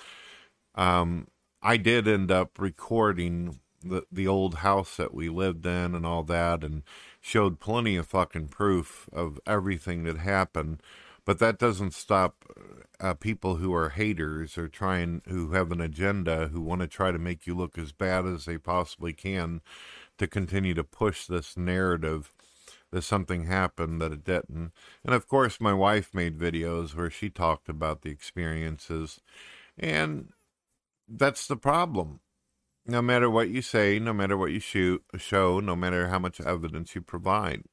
Um, 0.75 1.28
I 1.62 1.76
did 1.76 2.07
end 2.07 2.31
up 2.31 2.59
recording 2.59 3.61
the 3.83 4.02
the 4.11 4.26
old 4.26 4.57
house 4.57 4.97
that 4.97 5.14
we 5.14 5.28
lived 5.28 5.64
in 5.64 5.95
and 5.95 6.05
all 6.05 6.23
that, 6.25 6.62
and 6.62 6.83
showed 7.21 7.61
plenty 7.61 7.97
of 7.97 8.07
fucking 8.07 8.49
proof 8.49 9.09
of 9.12 9.40
everything 9.47 10.05
that 10.05 10.19
happened. 10.19 10.83
But 11.25 11.38
that 11.38 11.59
doesn't 11.59 11.95
stop 11.95 12.45
uh, 13.00 13.14
people 13.14 13.57
who 13.57 13.73
are 13.75 13.90
haters 13.90 14.59
or 14.59 14.69
trying 14.69 15.23
who 15.28 15.52
have 15.52 15.71
an 15.71 15.81
agenda 15.81 16.49
who 16.49 16.61
want 16.61 16.81
to 16.81 16.87
try 16.87 17.12
to 17.12 17.19
make 17.19 17.47
you 17.47 17.55
look 17.55 17.78
as 17.78 17.93
bad 17.93 18.26
as 18.26 18.45
they 18.45 18.59
possibly 18.59 19.12
can 19.12 19.61
to 20.19 20.26
continue 20.26 20.75
to 20.75 20.85
push 20.85 21.26
this 21.26 21.57
narrative 21.57 22.33
that 22.90 23.02
something 23.02 23.45
happened 23.45 24.00
that 24.00 24.12
it 24.12 24.25
didn't. 24.25 24.73
And 25.05 25.14
of 25.14 25.28
course, 25.28 25.61
my 25.61 25.75
wife 25.75 26.14
made 26.14 26.38
videos 26.38 26.95
where 26.95 27.11
she 27.11 27.28
talked 27.31 27.69
about 27.69 28.02
the 28.02 28.11
experiences, 28.11 29.21
and 29.78 30.33
that's 31.07 31.47
the 31.47 31.57
problem. 31.57 32.21
No 32.87 33.02
matter 33.02 33.28
what 33.28 33.50
you 33.50 33.61
say, 33.61 33.99
no 33.99 34.14
matter 34.14 34.37
what 34.37 34.52
you 34.52 34.61
shoot, 34.61 35.05
show, 35.19 35.61
no 35.61 35.76
matter 35.76 36.09
how 36.09 36.19
much 36.19 36.40
evidence 36.40 36.95
you 36.95 37.02
provide. 37.02 37.64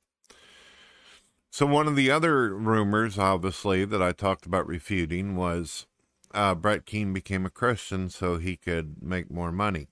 So, 1.55 1.65
one 1.65 1.87
of 1.87 1.95
the 1.95 2.11
other 2.11 2.53
rumors, 2.53 3.17
obviously, 3.17 3.85
that 3.85 4.01
I 4.01 4.11
talked 4.11 4.45
about 4.45 4.67
refuting 4.67 5.37
was 5.37 5.85
uh, 6.33 6.53
Brett 6.53 6.85
Keane 6.85 7.13
became 7.13 7.45
a 7.45 7.49
Christian 7.49 8.09
so 8.09 8.35
he 8.35 8.57
could 8.57 9.01
make 9.01 9.31
more 9.31 9.53
money. 9.53 9.87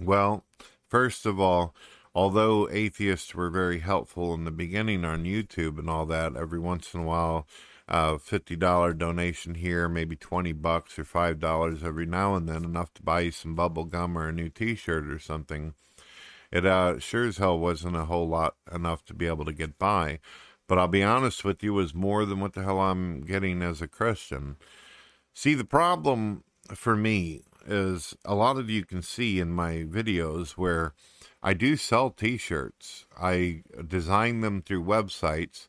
Well, 0.00 0.46
first 0.88 1.26
of 1.26 1.38
all, 1.38 1.74
although 2.14 2.66
atheists 2.70 3.34
were 3.34 3.50
very 3.50 3.80
helpful 3.80 4.32
in 4.32 4.46
the 4.46 4.50
beginning 4.50 5.04
on 5.04 5.24
YouTube 5.24 5.78
and 5.78 5.90
all 5.90 6.06
that, 6.06 6.34
every 6.34 6.58
once 6.58 6.94
in 6.94 7.00
a 7.00 7.04
while, 7.04 7.46
uh, 7.86 8.14
$50 8.14 8.96
donation 8.96 9.56
here, 9.56 9.86
maybe 9.86 10.16
20 10.16 10.54
bucks 10.54 10.98
or 10.98 11.04
$5 11.04 11.84
every 11.84 12.06
now 12.06 12.34
and 12.34 12.48
then, 12.48 12.64
enough 12.64 12.94
to 12.94 13.02
buy 13.02 13.20
you 13.20 13.32
some 13.32 13.54
bubble 13.54 13.84
gum 13.84 14.16
or 14.16 14.28
a 14.28 14.32
new 14.32 14.48
t 14.48 14.74
shirt 14.74 15.08
or 15.08 15.18
something 15.18 15.74
it 16.50 16.64
uh, 16.64 16.98
sure 16.98 17.26
as 17.26 17.38
hell 17.38 17.58
wasn't 17.58 17.96
a 17.96 18.06
whole 18.06 18.28
lot 18.28 18.54
enough 18.72 19.04
to 19.06 19.14
be 19.14 19.26
able 19.26 19.44
to 19.44 19.52
get 19.52 19.78
by. 19.78 20.20
But 20.66 20.78
I'll 20.78 20.88
be 20.88 21.02
honest 21.02 21.44
with 21.44 21.62
you, 21.62 21.72
was 21.74 21.94
more 21.94 22.24
than 22.24 22.40
what 22.40 22.52
the 22.52 22.62
hell 22.62 22.78
I'm 22.78 23.22
getting 23.22 23.62
as 23.62 23.80
a 23.80 23.88
Christian. 23.88 24.56
See, 25.34 25.54
the 25.54 25.64
problem 25.64 26.44
for 26.74 26.96
me 26.96 27.42
is 27.66 28.14
a 28.24 28.34
lot 28.34 28.56
of 28.56 28.70
you 28.70 28.84
can 28.84 29.02
see 29.02 29.40
in 29.40 29.50
my 29.50 29.84
videos 29.88 30.52
where 30.52 30.94
I 31.42 31.54
do 31.54 31.76
sell 31.76 32.10
t 32.10 32.36
shirts. 32.36 33.06
I 33.18 33.62
design 33.86 34.40
them 34.40 34.62
through 34.62 34.84
websites 34.84 35.68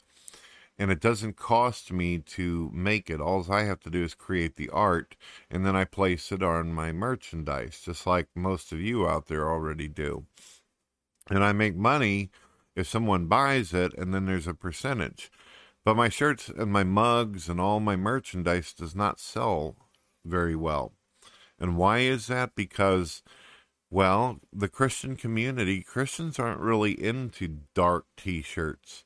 and 0.77 0.91
it 0.91 1.01
doesn't 1.01 1.35
cost 1.35 1.91
me 1.91 2.19
to 2.19 2.71
make 2.73 3.09
it. 3.09 3.19
All 3.19 3.45
I 3.51 3.63
have 3.63 3.81
to 3.81 3.89
do 3.89 4.03
is 4.03 4.13
create 4.15 4.55
the 4.55 4.69
art 4.69 5.15
and 5.51 5.65
then 5.65 5.75
I 5.75 5.83
place 5.83 6.31
it 6.31 6.41
on 6.41 6.73
my 6.73 6.93
merchandise, 6.93 7.81
just 7.83 8.07
like 8.07 8.27
most 8.33 8.71
of 8.71 8.79
you 8.79 9.07
out 9.07 9.27
there 9.27 9.49
already 9.49 9.89
do 9.89 10.25
and 11.29 11.43
I 11.43 11.51
make 11.51 11.75
money 11.75 12.31
if 12.75 12.87
someone 12.87 13.27
buys 13.27 13.73
it, 13.73 13.93
and 13.95 14.13
then 14.13 14.25
there's 14.25 14.47
a 14.47 14.53
percentage. 14.53 15.31
But 15.85 15.95
my 15.95 16.09
shirts 16.09 16.49
and 16.49 16.71
my 16.71 16.83
mugs 16.83 17.49
and 17.49 17.59
all 17.59 17.79
my 17.79 17.95
merchandise 17.95 18.73
does 18.73 18.95
not 18.95 19.19
sell 19.19 19.75
very 20.25 20.55
well. 20.55 20.93
And 21.59 21.77
why 21.77 21.99
is 21.99 22.27
that? 22.27 22.55
Because, 22.55 23.21
well, 23.89 24.39
the 24.53 24.69
Christian 24.69 25.15
community, 25.15 25.81
Christians 25.81 26.39
aren't 26.39 26.59
really 26.59 26.91
into 26.91 27.59
dark 27.73 28.05
t 28.17 28.41
shirts. 28.41 29.03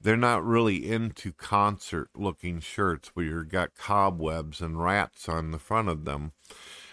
They're 0.00 0.16
not 0.16 0.44
really 0.44 0.88
into 0.88 1.32
concert 1.32 2.10
looking 2.14 2.60
shirts 2.60 3.10
where 3.14 3.26
you've 3.26 3.48
got 3.48 3.74
cobwebs 3.74 4.60
and 4.60 4.82
rats 4.82 5.28
on 5.28 5.50
the 5.50 5.58
front 5.58 5.88
of 5.88 6.04
them. 6.04 6.32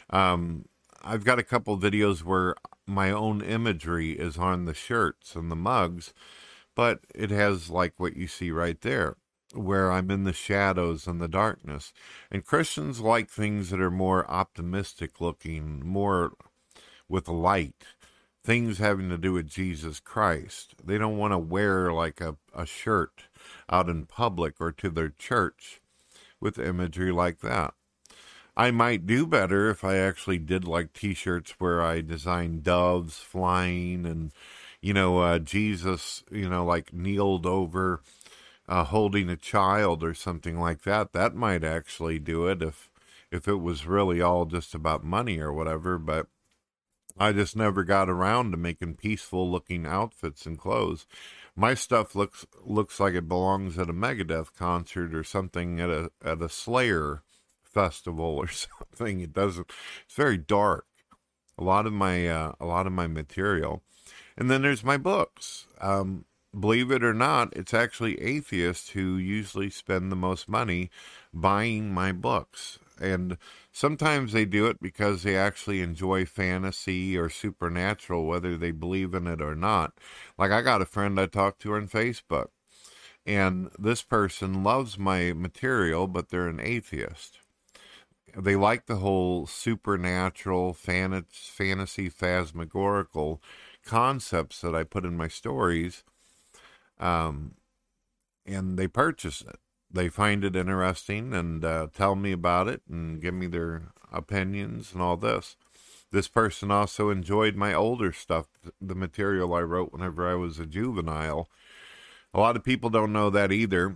Um, 0.09 0.65
I've 1.03 1.24
got 1.24 1.38
a 1.38 1.43
couple 1.43 1.77
videos 1.77 2.24
where 2.24 2.55
my 2.88 3.12
own 3.12 3.42
imagery 3.42 4.13
is 4.13 4.38
on 4.38 4.65
the 4.65 4.74
shirts 4.74 5.36
and 5.36 5.51
the 5.51 5.56
mugs, 5.56 6.13
but 6.75 7.01
it 7.15 7.32
has 7.32 7.70
like 7.70 8.00
what 8.00 8.15
you 8.18 8.27
see 8.27 8.51
right 8.51 8.80
there. 8.82 9.18
where 9.54 9.92
I'm 9.92 10.12
in 10.12 10.24
the 10.24 10.34
shadows 10.34 11.08
and 11.08 11.22
the 11.22 11.27
darkness. 11.27 11.94
And 12.32 12.46
Christians 12.46 13.00
like 13.00 13.30
things 13.30 13.70
that 13.70 13.80
are 13.82 13.92
more 13.92 14.30
optimistic 14.30 15.22
looking, 15.22 15.82
more 15.86 16.34
with 17.08 17.27
light, 17.27 17.86
things 18.44 18.80
having 18.80 19.10
to 19.10 19.18
do 19.18 19.34
with 19.34 19.48
Jesus 19.50 20.00
Christ. 20.00 20.75
They 20.84 20.98
don't 20.98 21.18
want 21.18 21.34
to 21.34 21.38
wear 21.38 21.92
like 21.94 22.22
a, 22.22 22.38
a 22.54 22.65
shirt 22.65 23.25
out 23.70 23.89
in 23.89 24.06
public 24.06 24.56
or 24.60 24.72
to 24.74 24.89
their 24.89 25.10
church 25.10 25.82
with 26.42 26.60
imagery 26.60 27.12
like 27.12 27.39
that. 27.42 27.74
I 28.57 28.71
might 28.71 29.05
do 29.05 29.27
better 29.27 29.69
if 29.69 29.83
I 29.83 29.97
actually 29.97 30.39
did 30.39 30.65
like 30.65 30.93
t 30.93 31.13
shirts 31.13 31.55
where 31.59 31.81
I 31.81 32.01
designed 32.01 32.63
doves 32.63 33.17
flying 33.19 34.05
and, 34.05 34.31
you 34.81 34.93
know, 34.93 35.19
uh, 35.19 35.39
Jesus, 35.39 36.24
you 36.31 36.50
know, 36.50 36.65
like 36.65 36.93
kneeled 36.93 37.45
over 37.45 38.01
uh, 38.67 38.85
holding 38.85 39.29
a 39.29 39.35
child 39.35 40.03
or 40.03 40.13
something 40.13 40.59
like 40.59 40.83
that. 40.83 41.13
That 41.13 41.35
might 41.35 41.63
actually 41.63 42.19
do 42.19 42.47
it 42.47 42.62
if 42.62 42.89
if 43.31 43.47
it 43.47 43.55
was 43.55 43.85
really 43.85 44.21
all 44.21 44.45
just 44.45 44.74
about 44.74 45.03
money 45.03 45.39
or 45.39 45.51
whatever. 45.53 45.97
But 45.97 46.27
I 47.17 47.31
just 47.33 47.55
never 47.55 47.83
got 47.83 48.09
around 48.09 48.51
to 48.51 48.57
making 48.57 48.95
peaceful 48.95 49.50
looking 49.50 49.85
outfits 49.85 50.45
and 50.45 50.57
clothes. 50.57 51.05
My 51.55 51.74
stuff 51.74 52.15
looks 52.15 52.45
looks 52.63 53.00
like 53.00 53.13
it 53.13 53.27
belongs 53.27 53.77
at 53.79 53.89
a 53.89 53.93
Megadeth 53.93 54.55
concert 54.55 55.13
or 55.13 55.24
something 55.24 55.79
at 55.79 55.89
a 55.89 56.12
at 56.24 56.41
a 56.41 56.50
Slayer 56.50 57.24
festival 57.75 58.25
or 58.25 58.48
something. 58.65 59.20
It 59.20 59.34
doesn't. 59.34 59.70
It's 60.05 60.15
very 60.15 60.38
dark. 60.38 60.88
A 61.60 61.63
lot 61.63 61.86
of 61.86 61.94
my 61.94 62.27
uh, 62.27 62.53
a 62.60 62.65
lot 62.65 62.88
of 62.88 62.94
my 62.94 63.08
material, 63.08 63.84
and 64.36 64.50
then 64.50 64.63
there's 64.63 64.84
my 64.84 64.98
books. 64.98 65.67
Um, 65.79 66.25
believe 66.60 66.91
it 66.91 67.03
or 67.03 67.13
not, 67.13 67.55
it's 67.55 67.74
actually 67.74 68.22
atheists 68.22 68.89
who 68.89 69.17
usually 69.17 69.70
spend 69.70 70.12
the 70.12 70.15
most 70.15 70.50
money 70.50 70.89
buying 71.34 71.94
my 71.94 72.12
books. 72.12 72.79
And 73.00 73.38
sometimes 73.74 74.32
they 74.32 74.46
do 74.46 74.67
it 74.67 74.82
because 74.82 75.24
they 75.24 75.36
actually 75.36 75.82
enjoy 75.82 76.25
fantasy 76.25 77.17
or 77.17 77.29
supernatural, 77.29 78.25
whether 78.25 78.58
they 78.58 78.72
believe 78.72 79.13
in 79.13 79.27
it 79.27 79.41
or 79.41 79.55
not. 79.55 79.94
Like, 80.38 80.51
I 80.51 80.62
got 80.62 80.82
a 80.82 80.86
friend 80.86 81.20
I 81.20 81.25
talked 81.25 81.62
to 81.63 81.75
on 81.75 81.89
Facebook, 81.89 82.48
and 83.25 83.70
this 83.77 84.01
person 84.01 84.63
loves 84.63 84.98
my 84.98 85.34
material, 85.34 86.08
but 86.08 86.29
they're 86.29 86.48
an 86.48 86.62
atheist. 86.62 87.39
They 88.38 88.56
like 88.56 88.86
the 88.86 88.98
whole 88.98 89.48
supernatural, 89.48 90.74
fantasy, 90.74 92.10
phasmagorical 92.10 93.39
concepts 93.86 94.62
that 94.62 94.75
I 94.75 94.84
put 94.84 95.06
in 95.06 95.15
my 95.15 95.27
stories 95.27 96.04
um, 97.00 97.56
and 98.46 98.77
they 98.77 98.88
purchase 98.88 99.42
it. 99.42 99.60
They 99.92 100.10
find 100.10 100.44
it 100.44 100.56
interesting 100.56 101.34
and 101.34 101.63
uh, 101.63 101.88
tell 101.94 102.15
me 102.15 102.32
about 102.32 102.68
it 102.68 102.82
and 102.89 103.22
give 103.22 103.34
me 103.34 103.48
their 103.48 103.94
opinions 104.12 104.92
and 104.94 105.01
all 105.01 105.18
this. 105.18 105.56
This 106.12 106.27
person 106.27 106.72
also 106.72 107.10
enjoyed 107.10 107.56
my 107.56 107.74
older 107.74 108.12
stuff, 108.12 108.48
the 108.82 108.96
material 108.96 109.54
I 109.54 109.62
wrote 109.62 109.92
whenever 109.92 110.30
I 110.30 110.36
was 110.36 110.60
a 110.60 110.65
juvenile. 110.65 111.50
A 112.34 112.39
lot 112.39 112.56
of 112.56 112.63
people 112.63 112.89
don't 112.89 113.13
know 113.13 113.30
that 113.30 113.51
either. 113.51 113.96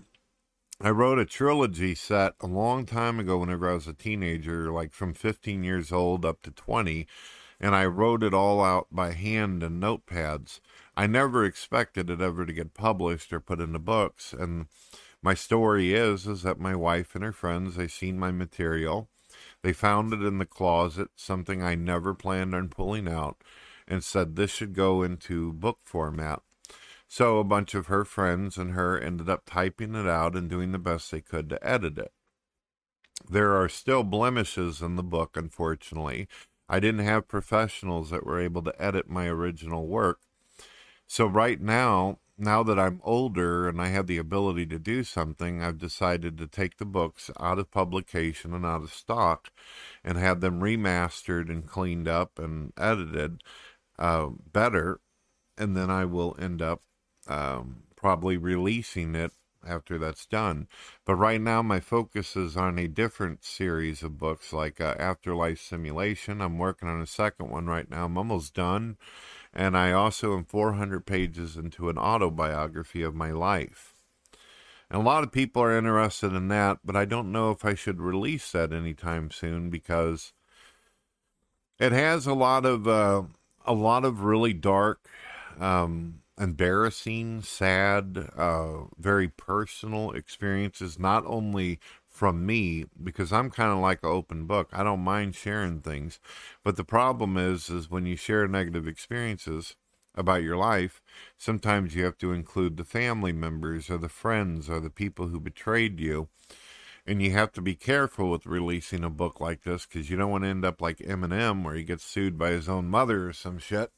I 0.82 0.92
wrote 0.92 1.20
a 1.20 1.26
trilogy 1.26 1.94
set 1.94 2.36
a 2.40 2.48
long 2.48 2.86
time 2.86 3.20
ago 3.20 3.40
whenever 3.40 3.70
I 3.70 3.74
was 3.74 3.88
a 3.88 3.94
teenager, 3.94 4.72
like 4.72 4.94
from 4.94 5.14
15 5.14 5.62
years 5.62 5.92
old 5.92 6.24
up 6.24 6.42
to 6.44 6.52
20, 6.52 7.06
and 7.60 7.76
I 7.76 7.84
wrote 7.86 8.24
it 8.24 8.34
all 8.34 8.64
out 8.64 8.88
by 8.90 9.12
hand 9.12 9.62
in 9.62 9.82
notepads. 9.82 10.62
I 10.96 11.06
never 11.06 11.44
expected 11.44 12.10
it 12.10 12.22
ever 12.22 12.46
to 12.46 12.54
get 12.54 12.74
published 12.74 13.34
or 13.34 13.42
put 13.42 13.60
into 13.60 13.78
books. 13.78 14.32
And 14.32 14.68
my 15.22 15.34
story 15.34 15.94
is 15.94 16.26
is 16.26 16.44
that 16.44 16.62
my 16.62 16.76
wife 16.76 17.14
and 17.14 17.26
her 17.26 17.34
friends 17.34 17.76
they 17.76 17.90
seen 17.90 18.18
my 18.18 18.32
material. 18.32 19.10
They 19.62 19.74
found 19.74 20.14
it 20.14 20.22
in 20.22 20.38
the 20.38 20.46
closet, 20.46 21.10
something 21.18 21.62
I 21.62 21.76
never 21.76 22.14
planned 22.14 22.56
on 22.56 22.70
pulling 22.70 23.10
out, 23.10 23.44
and 23.86 24.02
said 24.02 24.38
this 24.38 24.52
should 24.52 24.74
go 24.76 25.04
into 25.04 25.52
book 25.52 25.80
format. 25.84 26.42
So 27.10 27.40
a 27.40 27.44
bunch 27.44 27.76
of 27.76 27.88
her 27.88 28.06
friends 28.06 28.58
and 28.58 28.72
her 28.72 28.98
ended 28.98 29.30
up 29.30 29.44
typing 29.46 29.96
it 29.96 30.08
out 30.08 30.36
and 30.36 30.50
doing 30.50 30.72
the 30.72 30.80
best 30.80 31.12
they 31.12 31.22
could 31.22 31.50
to 31.50 31.68
edit 31.68 31.98
it. 31.98 32.14
There 33.30 33.54
are 33.60 33.68
still 33.68 34.04
blemishes 34.04 34.82
in 34.82 34.96
the 34.96 35.04
book, 35.04 35.36
unfortunately. 35.36 36.30
I 36.70 36.80
didn't 36.80 37.06
have 37.06 37.28
professionals 37.28 38.12
that 38.12 38.26
were 38.26 38.40
able 38.40 38.62
to 38.64 38.82
edit 38.82 39.10
my 39.10 39.28
original 39.28 39.88
work, 39.88 40.20
so 41.12 41.26
right 41.26 41.60
now, 41.60 42.20
now 42.38 42.62
that 42.62 42.78
I'm 42.78 43.02
older 43.04 43.68
and 43.68 43.82
I 43.82 43.88
have 43.88 44.06
the 44.06 44.20
ability 44.20 44.68
to 44.68 44.78
do 44.78 45.04
something, 45.04 45.64
I've 45.64 45.80
decided 45.80 46.38
to 46.38 46.46
take 46.46 46.78
the 46.78 46.86
books 46.86 47.32
out 47.40 47.58
of 47.58 47.72
publication 47.72 48.54
and 48.54 48.64
out 48.64 48.84
of 48.84 48.94
stock 48.94 49.50
and 50.04 50.20
have 50.20 50.40
them 50.40 50.62
remastered 50.62 51.50
and 51.50 51.66
cleaned 51.66 52.08
up 52.08 52.38
and 52.38 52.74
edited 52.78 53.42
uh, 53.98 54.28
better. 54.54 55.02
And 55.58 55.76
then 55.76 55.90
I 55.90 56.06
will 56.06 56.38
end 56.40 56.62
up 56.62 56.84
um, 57.30 57.84
probably 57.96 58.36
releasing 58.36 59.16
it 59.16 59.32
after 59.66 59.98
that's 59.98 60.26
done. 60.26 60.68
But 61.06 61.16
right 61.16 61.40
now, 61.40 61.62
my 61.62 61.80
focus 61.80 62.36
is 62.36 62.58
on 62.58 62.78
a 62.78 62.88
different 62.88 63.44
series 63.46 64.04
of 64.04 64.18
books 64.18 64.52
like 64.52 64.82
uh, 64.82 64.96
Afterlife 65.00 65.62
Simulation. 65.62 66.42
I'm 66.42 66.58
working 66.58 66.90
on 66.90 67.02
a 67.02 67.08
second 67.08 67.50
one 67.50 67.68
right 67.68 67.90
now. 67.90 68.06
I'm 68.06 68.18
almost 68.18 68.54
done 68.54 68.98
and 69.54 69.78
I 69.78 69.92
also 69.92 70.38
am 70.38 70.46
400 70.46 71.06
pages 71.06 71.58
into 71.58 71.90
an 71.90 71.98
autobiography 71.98 73.02
of 73.02 73.16
my 73.16 73.32
life. 73.32 73.94
And 74.90 75.02
a 75.02 75.06
lot 75.06 75.24
of 75.24 75.32
people 75.32 75.62
are 75.62 75.78
interested 75.78 76.34
in 76.34 76.48
that, 76.50 76.80
but 76.84 76.96
I 76.96 77.06
don't 77.06 77.32
know 77.32 77.52
if 77.52 77.64
I 77.66 77.76
should 77.76 78.02
release 78.02 78.52
that 78.52 78.74
anytime 78.74 79.32
soon 79.32 79.70
because 79.70 80.34
it 81.80 81.92
has 81.92 82.26
a 82.26 82.34
lot 82.34 82.66
of 82.66 82.88
uh, 82.88 83.24
a 83.66 83.74
lot 83.74 84.04
of 84.04 84.22
really 84.24 84.54
dark, 84.54 85.08
um, 85.60 86.22
embarrassing, 86.40 87.42
sad, 87.42 88.30
uh, 88.38 88.86
very 88.98 89.28
personal 89.28 90.12
experiences, 90.12 90.98
not 90.98 91.26
only 91.26 91.80
from 92.08 92.46
me 92.46 92.86
because 93.02 93.32
I'm 93.32 93.50
kind 93.50 93.72
of 93.72 93.80
like 93.80 94.00
an 94.04 94.10
open 94.10 94.46
book. 94.46 94.70
I 94.74 94.84
don't 94.84 95.02
mind 95.02 95.36
sharing 95.36 95.82
things. 95.82 96.20
But 96.64 96.76
the 96.76 96.84
problem 96.84 97.38
is 97.38 97.70
is 97.70 97.90
when 97.90 98.06
you 98.06 98.16
share 98.16 98.48
negative 98.48 98.88
experiences 98.88 99.76
about 100.16 100.44
your 100.44 100.58
life, 100.58 101.02
sometimes 101.38 101.96
you 101.96 102.04
have 102.04 102.18
to 102.18 102.34
include 102.34 102.78
the 102.78 102.84
family 102.84 103.32
members 103.32 103.90
or 103.90 103.98
the 103.98 104.10
friends 104.10 104.70
or 104.70 104.80
the 104.80 104.90
people 104.90 105.28
who 105.28 105.40
betrayed 105.40 106.00
you. 106.00 106.30
And 107.06 107.22
you 107.22 107.32
have 107.32 107.52
to 107.54 107.62
be 107.62 107.76
careful 107.76 108.30
with 108.30 108.46
releasing 108.46 109.04
a 109.04 109.10
book 109.10 109.40
like 109.40 109.64
this 109.64 109.86
because 109.86 110.10
you 110.10 110.18
don't 110.18 110.30
want 110.30 110.44
to 110.44 110.50
end 110.50 110.66
up 110.66 110.82
like 110.82 110.98
Eminem 110.98 111.64
where 111.64 111.76
he 111.76 111.84
gets 111.84 112.04
sued 112.04 112.38
by 112.38 112.50
his 112.52 112.70
own 112.70 112.88
mother 112.88 113.30
or 113.30 113.34
some 113.34 113.58
shit, 113.58 113.92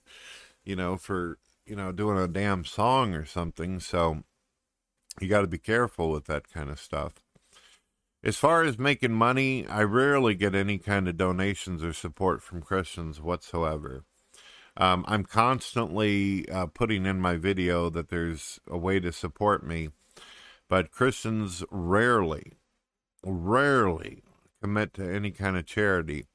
you 0.63 0.75
know, 0.75 0.95
for, 0.95 1.37
you 1.71 1.77
know, 1.77 1.93
doing 1.93 2.17
a 2.17 2.27
damn 2.27 2.65
song 2.65 3.13
or 3.13 3.23
something. 3.23 3.79
So 3.79 4.23
you 5.21 5.29
got 5.29 5.39
to 5.39 5.47
be 5.47 5.57
careful 5.57 6.11
with 6.11 6.25
that 6.25 6.51
kind 6.51 6.69
of 6.69 6.77
stuff. 6.77 7.13
As 8.21 8.35
far 8.35 8.63
as 8.63 8.77
making 8.77 9.13
money, 9.13 9.65
I 9.65 9.83
rarely 9.83 10.35
get 10.35 10.53
any 10.53 10.79
kind 10.79 11.07
of 11.07 11.15
donations 11.15 11.81
or 11.81 11.93
support 11.93 12.43
from 12.43 12.61
Christians 12.61 13.21
whatsoever. 13.21 14.03
Um, 14.75 15.05
I'm 15.07 15.23
constantly 15.23 16.45
uh, 16.49 16.65
putting 16.65 17.05
in 17.05 17.21
my 17.21 17.37
video 17.37 17.89
that 17.89 18.09
there's 18.09 18.59
a 18.69 18.77
way 18.77 18.99
to 18.99 19.13
support 19.13 19.65
me, 19.65 19.91
but 20.67 20.91
Christians 20.91 21.63
rarely, 21.71 22.51
rarely 23.23 24.23
commit 24.61 24.93
to 24.95 25.09
any 25.09 25.31
kind 25.31 25.55
of 25.55 25.65
charity. 25.65 26.25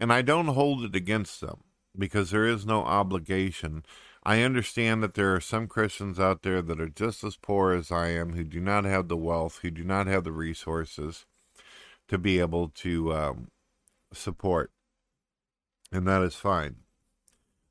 And 0.00 0.12
I 0.12 0.22
don't 0.22 0.48
hold 0.48 0.82
it 0.82 0.96
against 0.96 1.40
them 1.40 1.60
because 1.96 2.32
there 2.32 2.46
is 2.46 2.66
no 2.66 2.82
obligation. 2.82 3.84
I 4.26 4.42
understand 4.42 5.04
that 5.04 5.14
there 5.14 5.36
are 5.36 5.40
some 5.40 5.68
Christians 5.68 6.18
out 6.18 6.42
there 6.42 6.60
that 6.60 6.80
are 6.80 6.88
just 6.88 7.22
as 7.22 7.36
poor 7.36 7.72
as 7.72 7.92
I 7.92 8.08
am, 8.08 8.32
who 8.32 8.42
do 8.42 8.60
not 8.60 8.84
have 8.84 9.06
the 9.06 9.16
wealth, 9.16 9.60
who 9.62 9.70
do 9.70 9.84
not 9.84 10.08
have 10.08 10.24
the 10.24 10.32
resources 10.32 11.26
to 12.08 12.18
be 12.18 12.40
able 12.40 12.70
to 12.70 13.14
um, 13.14 13.48
support, 14.12 14.72
and 15.92 16.08
that 16.08 16.22
is 16.22 16.34
fine. 16.34 16.78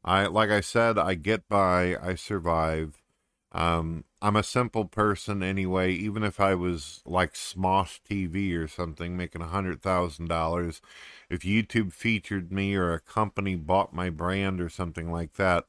I 0.01 0.27
like 0.27 0.49
I 0.49 0.61
said, 0.61 0.97
I 0.97 1.15
get 1.15 1.49
by, 1.49 1.97
I 2.01 2.15
survive. 2.15 3.03
Um, 3.51 4.05
I'm 4.21 4.37
a 4.37 4.43
simple 4.43 4.85
person 4.85 5.43
anyway. 5.43 5.91
Even 5.91 6.23
if 6.23 6.39
I 6.39 6.55
was 6.55 7.01
like 7.05 7.33
Smosh 7.33 7.99
TV 8.09 8.57
or 8.57 8.69
something, 8.69 9.17
making 9.17 9.41
a 9.41 9.47
hundred 9.47 9.81
thousand 9.81 10.29
dollars, 10.29 10.81
if 11.29 11.41
YouTube 11.41 11.91
featured 11.91 12.53
me 12.53 12.75
or 12.75 12.93
a 12.93 13.01
company 13.01 13.55
bought 13.55 13.93
my 13.93 14.09
brand 14.09 14.61
or 14.61 14.69
something 14.69 15.11
like 15.11 15.33
that 15.33 15.65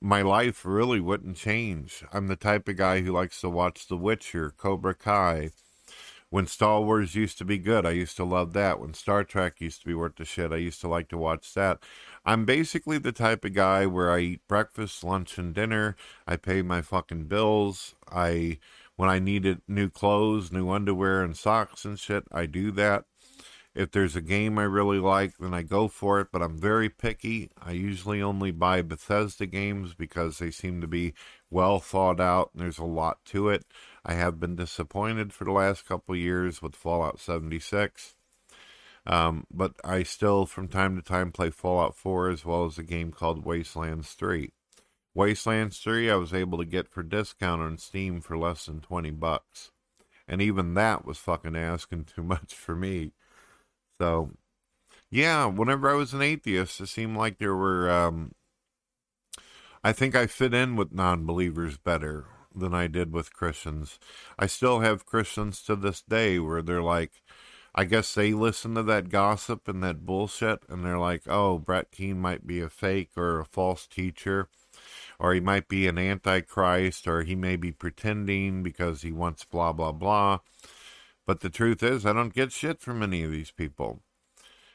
my 0.00 0.22
life 0.22 0.64
really 0.64 1.00
wouldn't 1.00 1.36
change. 1.36 2.04
I'm 2.12 2.28
the 2.28 2.36
type 2.36 2.68
of 2.68 2.76
guy 2.76 3.00
who 3.00 3.12
likes 3.12 3.40
to 3.42 3.50
watch 3.50 3.86
The 3.86 3.96
Witcher, 3.96 4.54
Cobra 4.56 4.94
Kai. 4.94 5.50
When 6.30 6.46
Star 6.46 6.80
Wars 6.80 7.16
used 7.16 7.38
to 7.38 7.44
be 7.44 7.58
good, 7.58 7.84
I 7.84 7.90
used 7.90 8.16
to 8.16 8.24
love 8.24 8.52
that. 8.52 8.78
When 8.78 8.94
Star 8.94 9.24
Trek 9.24 9.60
used 9.60 9.80
to 9.80 9.86
be 9.86 9.94
worth 9.94 10.16
the 10.16 10.24
shit, 10.24 10.52
I 10.52 10.56
used 10.56 10.80
to 10.82 10.88
like 10.88 11.08
to 11.08 11.18
watch 11.18 11.52
that. 11.54 11.80
I'm 12.24 12.44
basically 12.44 12.98
the 12.98 13.12
type 13.12 13.44
of 13.44 13.52
guy 13.52 13.84
where 13.86 14.10
I 14.10 14.20
eat 14.20 14.48
breakfast, 14.48 15.02
lunch, 15.02 15.38
and 15.38 15.52
dinner. 15.52 15.96
I 16.26 16.36
pay 16.36 16.62
my 16.62 16.82
fucking 16.82 17.24
bills. 17.24 17.96
I 18.08 18.58
When 18.94 19.10
I 19.10 19.18
needed 19.18 19.62
new 19.66 19.90
clothes, 19.90 20.52
new 20.52 20.70
underwear, 20.70 21.22
and 21.22 21.36
socks 21.36 21.84
and 21.84 21.98
shit, 21.98 22.24
I 22.30 22.46
do 22.46 22.70
that. 22.72 23.06
If 23.74 23.92
there's 23.92 24.16
a 24.16 24.20
game 24.20 24.58
I 24.58 24.64
really 24.64 24.98
like, 24.98 25.38
then 25.38 25.54
I 25.54 25.62
go 25.62 25.86
for 25.86 26.20
it, 26.20 26.28
but 26.32 26.42
I'm 26.42 26.58
very 26.58 26.88
picky. 26.88 27.50
I 27.60 27.70
usually 27.70 28.20
only 28.20 28.50
buy 28.50 28.82
Bethesda 28.82 29.46
games 29.46 29.94
because 29.94 30.38
they 30.38 30.50
seem 30.50 30.80
to 30.80 30.88
be 30.88 31.14
well 31.50 31.78
thought 31.78 32.20
out 32.20 32.50
and 32.52 32.62
there's 32.62 32.78
a 32.78 32.84
lot 32.84 33.24
to 33.26 33.48
it. 33.48 33.64
I 34.04 34.14
have 34.14 34.40
been 34.40 34.56
disappointed 34.56 35.32
for 35.32 35.44
the 35.44 35.52
last 35.52 35.86
couple 35.86 36.16
years 36.16 36.60
with 36.60 36.74
Fallout 36.74 37.20
76. 37.20 38.16
Um, 39.06 39.46
but 39.50 39.74
I 39.84 40.02
still, 40.02 40.46
from 40.46 40.68
time 40.68 40.96
to 40.96 41.02
time, 41.02 41.30
play 41.30 41.50
Fallout 41.50 41.96
4 41.96 42.28
as 42.30 42.44
well 42.44 42.64
as 42.64 42.76
a 42.76 42.82
game 42.82 43.12
called 43.12 43.44
Wastelands 43.44 44.12
3. 44.14 44.52
Wastelands 45.14 45.78
3 45.78 46.10
I 46.10 46.16
was 46.16 46.34
able 46.34 46.58
to 46.58 46.64
get 46.64 46.88
for 46.88 47.02
discount 47.02 47.62
on 47.62 47.78
Steam 47.78 48.20
for 48.20 48.36
less 48.36 48.66
than 48.66 48.80
20 48.80 49.10
bucks. 49.12 49.70
And 50.28 50.42
even 50.42 50.74
that 50.74 51.04
was 51.04 51.18
fucking 51.18 51.56
asking 51.56 52.04
too 52.04 52.22
much 52.24 52.54
for 52.54 52.74
me. 52.74 53.12
So, 54.00 54.30
yeah, 55.10 55.44
whenever 55.44 55.90
I 55.90 55.94
was 55.94 56.14
an 56.14 56.22
atheist, 56.22 56.80
it 56.80 56.86
seemed 56.86 57.18
like 57.18 57.38
there 57.38 57.54
were. 57.54 57.90
Um, 57.90 58.32
I 59.84 59.92
think 59.92 60.16
I 60.16 60.26
fit 60.26 60.54
in 60.54 60.74
with 60.74 60.94
non 60.94 61.26
believers 61.26 61.76
better 61.76 62.24
than 62.54 62.74
I 62.74 62.86
did 62.86 63.12
with 63.12 63.34
Christians. 63.34 63.98
I 64.38 64.46
still 64.46 64.80
have 64.80 65.04
Christians 65.04 65.62
to 65.64 65.76
this 65.76 66.00
day 66.00 66.38
where 66.38 66.62
they're 66.62 66.82
like, 66.82 67.22
I 67.74 67.84
guess 67.84 68.14
they 68.14 68.32
listen 68.32 68.74
to 68.76 68.82
that 68.84 69.10
gossip 69.10 69.68
and 69.68 69.82
that 69.82 70.06
bullshit, 70.06 70.60
and 70.70 70.82
they're 70.82 70.98
like, 70.98 71.24
oh, 71.26 71.58
Brett 71.58 71.90
Keane 71.92 72.20
might 72.20 72.46
be 72.46 72.60
a 72.60 72.70
fake 72.70 73.10
or 73.18 73.38
a 73.38 73.44
false 73.44 73.86
teacher, 73.86 74.48
or 75.18 75.34
he 75.34 75.40
might 75.40 75.68
be 75.68 75.86
an 75.86 75.98
antichrist, 75.98 77.06
or 77.06 77.22
he 77.22 77.34
may 77.34 77.56
be 77.56 77.70
pretending 77.70 78.62
because 78.62 79.02
he 79.02 79.12
wants 79.12 79.44
blah, 79.44 79.74
blah, 79.74 79.92
blah. 79.92 80.38
But 81.30 81.42
the 81.42 81.48
truth 81.48 81.80
is, 81.84 82.04
I 82.04 82.12
don't 82.12 82.34
get 82.34 82.50
shit 82.50 82.80
from 82.80 83.04
any 83.04 83.22
of 83.22 83.30
these 83.30 83.52
people. 83.52 84.00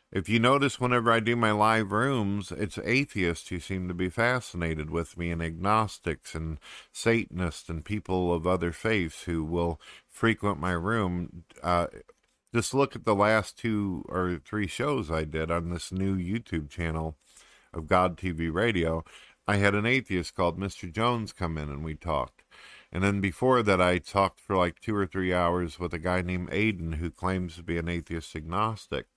If 0.09 0.29
you 0.29 0.39
notice, 0.39 0.79
whenever 0.79 1.11
I 1.11 1.19
do 1.19 1.35
my 1.35 1.51
live 1.51 1.91
rooms, 1.91 2.49
it's 2.49 2.77
atheists 2.77 3.49
who 3.49 3.59
seem 3.59 3.89
to 3.89 3.93
be 3.93 4.07
fascinated 4.07 4.89
with 4.89 5.17
me, 5.17 5.31
and 5.31 5.43
agnostics, 5.43 6.33
and 6.33 6.57
Satanists, 6.93 7.67
and 7.67 7.83
people 7.83 8.33
of 8.33 8.47
other 8.47 8.71
faiths 8.71 9.23
who 9.23 9.43
will 9.43 9.81
frequent 10.07 10.57
my 10.57 10.71
room. 10.71 11.43
Uh, 11.61 11.87
just 12.53 12.73
look 12.73 12.95
at 12.95 13.03
the 13.03 13.15
last 13.15 13.59
two 13.59 14.05
or 14.07 14.39
three 14.45 14.67
shows 14.67 15.11
I 15.11 15.25
did 15.25 15.51
on 15.51 15.71
this 15.71 15.91
new 15.91 16.15
YouTube 16.15 16.69
channel 16.69 17.17
of 17.73 17.85
God 17.85 18.15
TV 18.15 18.49
Radio. 18.49 19.03
I 19.45 19.57
had 19.57 19.75
an 19.75 19.85
atheist 19.85 20.35
called 20.35 20.57
Mr. 20.57 20.89
Jones 20.89 21.33
come 21.33 21.57
in 21.57 21.67
and 21.67 21.83
we 21.83 21.95
talked. 21.95 22.44
And 22.95 23.03
then 23.03 23.19
before 23.19 23.61
that, 23.61 23.81
I 23.81 23.97
talked 23.97 24.39
for 24.39 24.55
like 24.55 24.79
two 24.79 24.95
or 24.95 25.05
three 25.05 25.33
hours 25.33 25.77
with 25.77 25.93
a 25.93 25.99
guy 25.99 26.21
named 26.21 26.49
Aiden 26.51 26.95
who 26.95 27.11
claims 27.11 27.57
to 27.57 27.61
be 27.61 27.77
an 27.77 27.89
atheist 27.89 28.33
agnostic. 28.37 29.07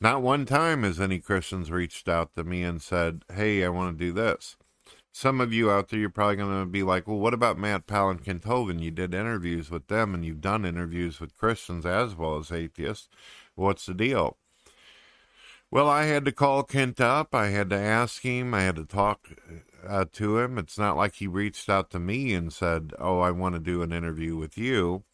Not 0.00 0.22
one 0.22 0.46
time 0.46 0.84
has 0.84 1.00
any 1.00 1.18
Christians 1.18 1.72
reached 1.72 2.08
out 2.08 2.36
to 2.36 2.44
me 2.44 2.62
and 2.62 2.80
said, 2.80 3.24
Hey, 3.34 3.64
I 3.64 3.68
want 3.68 3.98
to 3.98 4.04
do 4.04 4.12
this. 4.12 4.56
Some 5.10 5.40
of 5.40 5.52
you 5.52 5.72
out 5.72 5.88
there, 5.88 5.98
you're 5.98 6.08
probably 6.08 6.36
going 6.36 6.60
to 6.60 6.64
be 6.64 6.84
like, 6.84 7.08
Well, 7.08 7.18
what 7.18 7.34
about 7.34 7.58
Matt 7.58 7.88
Kent 7.88 8.44
Hovind? 8.44 8.80
You 8.80 8.92
did 8.92 9.12
interviews 9.12 9.68
with 9.68 9.88
them 9.88 10.14
and 10.14 10.24
you've 10.24 10.40
done 10.40 10.64
interviews 10.64 11.18
with 11.18 11.36
Christians 11.36 11.84
as 11.84 12.14
well 12.14 12.38
as 12.38 12.52
atheists. 12.52 13.08
What's 13.56 13.86
the 13.86 13.94
deal? 13.94 14.36
Well, 15.68 15.88
I 15.88 16.04
had 16.04 16.24
to 16.26 16.32
call 16.32 16.62
Kent 16.62 17.00
up. 17.00 17.34
I 17.34 17.48
had 17.48 17.70
to 17.70 17.76
ask 17.76 18.22
him. 18.22 18.54
I 18.54 18.62
had 18.62 18.76
to 18.76 18.84
talk 18.84 19.30
uh, 19.86 20.04
to 20.12 20.38
him. 20.38 20.58
It's 20.58 20.78
not 20.78 20.96
like 20.96 21.16
he 21.16 21.26
reached 21.26 21.68
out 21.68 21.90
to 21.90 21.98
me 21.98 22.34
and 22.34 22.52
said, 22.52 22.92
"Oh, 22.98 23.20
I 23.20 23.30
want 23.30 23.54
to 23.54 23.60
do 23.60 23.82
an 23.82 23.92
interview 23.92 24.36
with 24.36 24.56
you." 24.58 25.04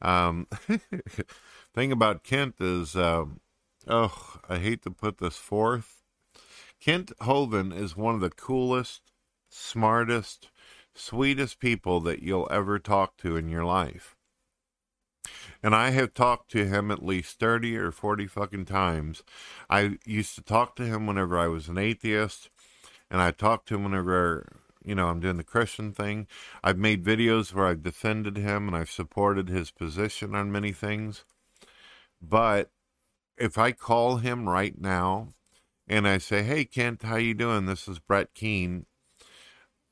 Um, 0.00 0.46
thing 1.74 1.92
about 1.92 2.24
Kent 2.24 2.56
is, 2.60 2.96
uh, 2.96 3.24
oh, 3.86 4.36
I 4.48 4.58
hate 4.58 4.82
to 4.82 4.90
put 4.90 5.18
this 5.18 5.36
forth. 5.36 6.02
Kent 6.80 7.12
Hovind 7.20 7.76
is 7.76 7.96
one 7.96 8.14
of 8.14 8.20
the 8.20 8.30
coolest, 8.30 9.12
smartest, 9.48 10.50
sweetest 10.94 11.58
people 11.58 12.00
that 12.00 12.22
you'll 12.22 12.48
ever 12.50 12.78
talk 12.78 13.16
to 13.18 13.36
in 13.36 13.48
your 13.48 13.64
life. 13.64 14.16
And 15.62 15.74
I 15.74 15.90
have 15.90 16.14
talked 16.14 16.50
to 16.52 16.66
him 16.66 16.90
at 16.90 17.04
least 17.04 17.40
30 17.40 17.76
or 17.76 17.90
40 17.90 18.28
fucking 18.28 18.64
times. 18.66 19.24
I 19.68 19.98
used 20.06 20.36
to 20.36 20.42
talk 20.42 20.76
to 20.76 20.84
him 20.84 21.06
whenever 21.06 21.36
I 21.36 21.48
was 21.48 21.68
an 21.68 21.78
atheist 21.78 22.48
and 23.10 23.20
I 23.20 23.30
talk 23.30 23.64
to 23.66 23.74
him 23.74 23.84
whenever 23.84 24.46
you 24.84 24.94
know 24.94 25.08
I'm 25.08 25.20
doing 25.20 25.36
the 25.36 25.44
Christian 25.44 25.92
thing. 25.92 26.26
I've 26.62 26.78
made 26.78 27.04
videos 27.04 27.52
where 27.52 27.66
I've 27.66 27.82
defended 27.82 28.36
him 28.36 28.68
and 28.68 28.76
I've 28.76 28.90
supported 28.90 29.48
his 29.48 29.70
position 29.70 30.34
on 30.34 30.52
many 30.52 30.72
things. 30.72 31.24
But 32.20 32.70
if 33.36 33.58
I 33.58 33.72
call 33.72 34.16
him 34.16 34.48
right 34.48 34.78
now 34.80 35.28
and 35.86 36.06
I 36.06 36.18
say, 36.18 36.42
"Hey 36.42 36.64
Kent, 36.64 37.02
how 37.02 37.16
you 37.16 37.34
doing? 37.34 37.66
This 37.66 37.88
is 37.88 37.98
Brett 37.98 38.34
Keane." 38.34 38.86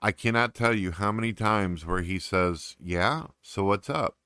I 0.02 0.12
cannot 0.12 0.55
tell 0.55 0.74
you 0.74 0.92
how 0.92 1.11
many 1.11 1.33
times 1.33 1.87
where 1.87 2.02
he 2.02 2.18
says, 2.18 2.76
"Yeah, 2.79 3.29
so 3.40 3.64
what's 3.64 3.88
up?" 3.90 4.18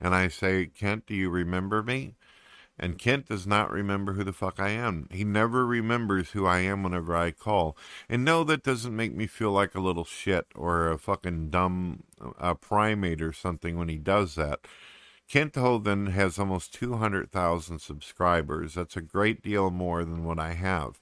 And 0.00 0.14
I 0.14 0.28
say, 0.28 0.66
"Kent, 0.66 1.06
do 1.06 1.14
you 1.14 1.30
remember 1.30 1.82
me?" 1.82 2.16
And 2.78 2.98
Kent 2.98 3.26
does 3.26 3.46
not 3.46 3.70
remember 3.70 4.14
who 4.14 4.24
the 4.24 4.32
fuck 4.32 4.58
I 4.58 4.70
am. 4.70 5.08
He 5.12 5.22
never 5.22 5.64
remembers 5.64 6.30
who 6.30 6.44
I 6.44 6.58
am 6.58 6.82
whenever 6.82 7.14
I 7.14 7.30
call. 7.30 7.76
And 8.08 8.24
no, 8.24 8.42
that 8.44 8.64
doesn't 8.64 8.96
make 8.96 9.14
me 9.14 9.26
feel 9.26 9.52
like 9.52 9.74
a 9.74 9.80
little 9.80 10.04
shit 10.04 10.46
or 10.56 10.90
a 10.90 10.98
fucking 10.98 11.50
dumb 11.50 12.02
uh, 12.38 12.54
primate 12.54 13.22
or 13.22 13.32
something 13.32 13.78
when 13.78 13.88
he 13.88 13.98
does 13.98 14.34
that. 14.34 14.60
Kent 15.28 15.54
Hovind 15.54 16.10
has 16.10 16.38
almost 16.38 16.74
200,000 16.74 17.78
subscribers. 17.78 18.74
That's 18.74 18.96
a 18.96 19.00
great 19.00 19.42
deal 19.42 19.70
more 19.70 20.04
than 20.04 20.24
what 20.24 20.38
I 20.38 20.52
have. 20.52 21.00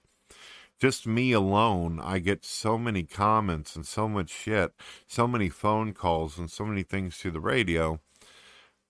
Just 0.78 1.06
me 1.06 1.32
alone, 1.32 2.00
I 2.02 2.18
get 2.18 2.44
so 2.44 2.76
many 2.76 3.04
comments 3.04 3.76
and 3.76 3.86
so 3.86 4.08
much 4.08 4.30
shit, 4.30 4.72
so 5.06 5.28
many 5.28 5.48
phone 5.48 5.92
calls 5.92 6.38
and 6.38 6.50
so 6.50 6.64
many 6.64 6.82
things 6.82 7.16
through 7.16 7.30
the 7.30 7.40
radio 7.40 8.00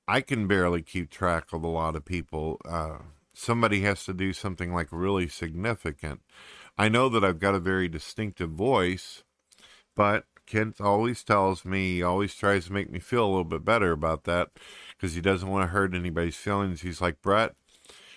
I 0.09 0.21
can 0.21 0.47
barely 0.47 0.83
keep 0.83 1.11
track 1.11 1.53
of 1.53 1.63
a 1.63 1.69
lot 1.69 1.97
of 1.97 2.05
people. 2.05 2.61
Uh, 2.65 2.99
somebody 3.33 3.83
has 3.83 4.05
to 4.05 4.13
do 4.13 4.33
something 4.33 4.73
like 4.73 4.89
really 4.91 5.29
significant. 5.29 6.21
I 6.77 6.89
know 6.89 7.09
that 7.09 7.25
I've 7.25 7.39
got 7.39 7.55
a 7.55 7.61
very 7.61 7.89
distinctive 7.89 8.51
voice, 8.51 9.23
but 9.95 10.25
Kent 10.47 10.81
always 10.81 11.23
tells 11.23 11.65
me, 11.65 11.97
he 11.97 12.03
always 12.03 12.35
tries 12.35 12.67
to 12.67 12.73
make 12.73 12.91
me 12.91 12.99
feel 12.99 13.25
a 13.25 13.29
little 13.29 13.45
bit 13.45 13.65
better 13.65 13.93
about 13.93 14.25
that 14.25 14.51
because 14.97 15.15
he 15.15 15.21
doesn't 15.21 15.49
want 15.49 15.63
to 15.63 15.73
hurt 15.73 15.95
anybody's 15.95 16.37
feelings. 16.37 16.83
He's 16.83 17.01
like, 17.01 17.23
Brett, 17.23 17.55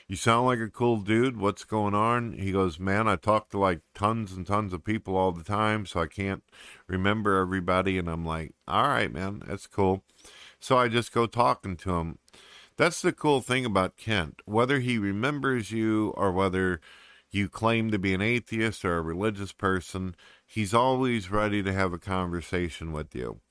you 0.08 0.16
sound 0.16 0.46
like 0.48 0.60
a 0.60 0.70
cool 0.70 0.98
dude. 0.98 1.38
What's 1.38 1.64
going 1.64 1.96
on? 1.96 2.34
He 2.34 2.52
goes, 2.52 2.80
Man, 2.80 3.08
I 3.08 3.16
talk 3.16 3.50
to 3.50 3.60
like 3.60 3.82
tons 3.94 4.34
and 4.34 4.46
tons 4.46 4.74
of 4.74 4.84
people 4.84 5.16
all 5.16 5.32
the 5.32 5.44
time, 5.44 5.86
so 5.86 6.00
I 6.00 6.08
can't 6.08 6.44
remember 6.88 7.38
everybody. 7.38 7.98
And 7.98 8.10
I'm 8.10 8.26
like, 8.26 8.54
All 8.68 8.88
right, 8.88 9.12
man, 9.12 9.44
that's 9.48 9.68
cool. 9.68 10.04
So 10.66 10.80
I 10.80 10.88
just 10.88 11.12
go 11.12 11.28
talking 11.28 11.78
to 11.78 11.98
him. 11.98 12.18
That's 12.76 13.00
the 13.00 13.14
cool 13.14 13.42
thing 13.42 13.66
about 13.66 13.98
Kent. 13.98 14.42
Whether 14.46 14.80
he 14.80 14.98
remembers 14.98 15.70
you 15.70 16.12
or 16.18 16.32
whether 16.32 16.82
you 17.30 17.50
claim 17.50 17.92
to 17.92 18.00
be 18.00 18.16
an 18.16 18.22
atheist 18.24 18.84
or 18.84 18.98
a 18.98 19.04
religious 19.04 19.52
person, 19.52 20.16
he's 20.44 20.74
always 20.74 21.30
ready 21.30 21.62
to 21.62 21.72
have 21.72 21.94
a 21.94 22.00
conversation 22.00 22.92
with 22.92 23.14
you. 23.14 23.42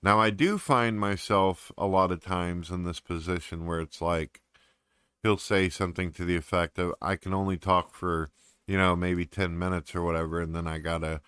Now, 0.00 0.20
I 0.20 0.30
do 0.30 0.58
find 0.58 1.00
myself 1.00 1.72
a 1.76 1.88
lot 1.88 2.12
of 2.12 2.22
times 2.22 2.70
in 2.70 2.84
this 2.84 3.00
position 3.00 3.66
where 3.66 3.80
it's 3.80 4.00
like 4.00 4.40
he'll 5.24 5.38
say 5.38 5.70
something 5.70 6.12
to 6.12 6.24
the 6.24 6.36
effect 6.36 6.78
of, 6.78 6.94
I 7.02 7.16
can 7.16 7.34
only 7.34 7.56
talk 7.56 7.94
for, 7.94 8.30
you 8.68 8.78
know, 8.78 8.94
maybe 8.94 9.26
10 9.26 9.58
minutes 9.58 9.92
or 9.96 10.02
whatever, 10.02 10.40
and 10.40 10.54
then 10.54 10.68
I 10.68 10.78
got 10.78 10.98
to 10.98 11.20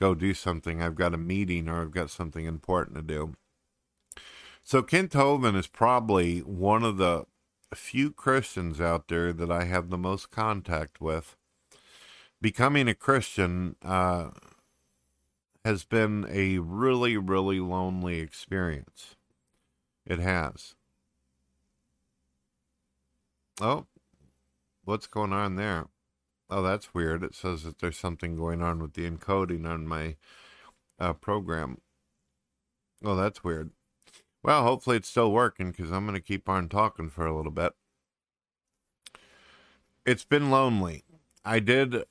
go 0.00 0.14
do 0.14 0.32
something. 0.32 0.80
I've 0.80 0.94
got 0.94 1.12
a 1.12 1.18
meeting 1.18 1.68
or 1.68 1.82
I've 1.82 1.90
got 1.90 2.08
something 2.08 2.46
important 2.46 2.96
to 2.96 3.02
do. 3.02 3.34
So 4.66 4.82
Kent 4.82 5.12
Hovind 5.12 5.56
is 5.56 5.68
probably 5.68 6.40
one 6.40 6.82
of 6.82 6.96
the 6.96 7.26
few 7.72 8.10
Christians 8.10 8.80
out 8.80 9.06
there 9.06 9.32
that 9.32 9.48
I 9.48 9.62
have 9.62 9.90
the 9.90 9.96
most 9.96 10.32
contact 10.32 11.00
with. 11.00 11.36
Becoming 12.40 12.88
a 12.88 12.94
Christian 12.94 13.76
uh, 13.84 14.30
has 15.64 15.84
been 15.84 16.26
a 16.28 16.58
really, 16.58 17.16
really 17.16 17.60
lonely 17.60 18.18
experience. 18.18 19.14
It 20.04 20.18
has. 20.18 20.74
Oh, 23.60 23.86
what's 24.84 25.06
going 25.06 25.32
on 25.32 25.54
there? 25.54 25.86
Oh, 26.50 26.62
that's 26.62 26.92
weird. 26.92 27.22
It 27.22 27.36
says 27.36 27.62
that 27.62 27.78
there's 27.78 27.98
something 27.98 28.34
going 28.34 28.62
on 28.62 28.82
with 28.82 28.94
the 28.94 29.08
encoding 29.08 29.64
on 29.64 29.86
my 29.86 30.16
uh, 30.98 31.12
program. 31.12 31.80
Oh, 33.04 33.14
that's 33.14 33.44
weird. 33.44 33.70
Well, 34.46 34.62
hopefully 34.62 34.98
it's 34.98 35.08
still 35.08 35.32
working 35.32 35.72
because 35.72 35.90
I'm 35.90 36.06
going 36.06 36.14
to 36.14 36.20
keep 36.20 36.48
on 36.48 36.68
talking 36.68 37.10
for 37.10 37.26
a 37.26 37.36
little 37.36 37.50
bit. 37.50 37.72
It's 40.04 40.24
been 40.24 40.52
lonely. 40.52 41.02
I 41.44 41.58
did 41.58 42.04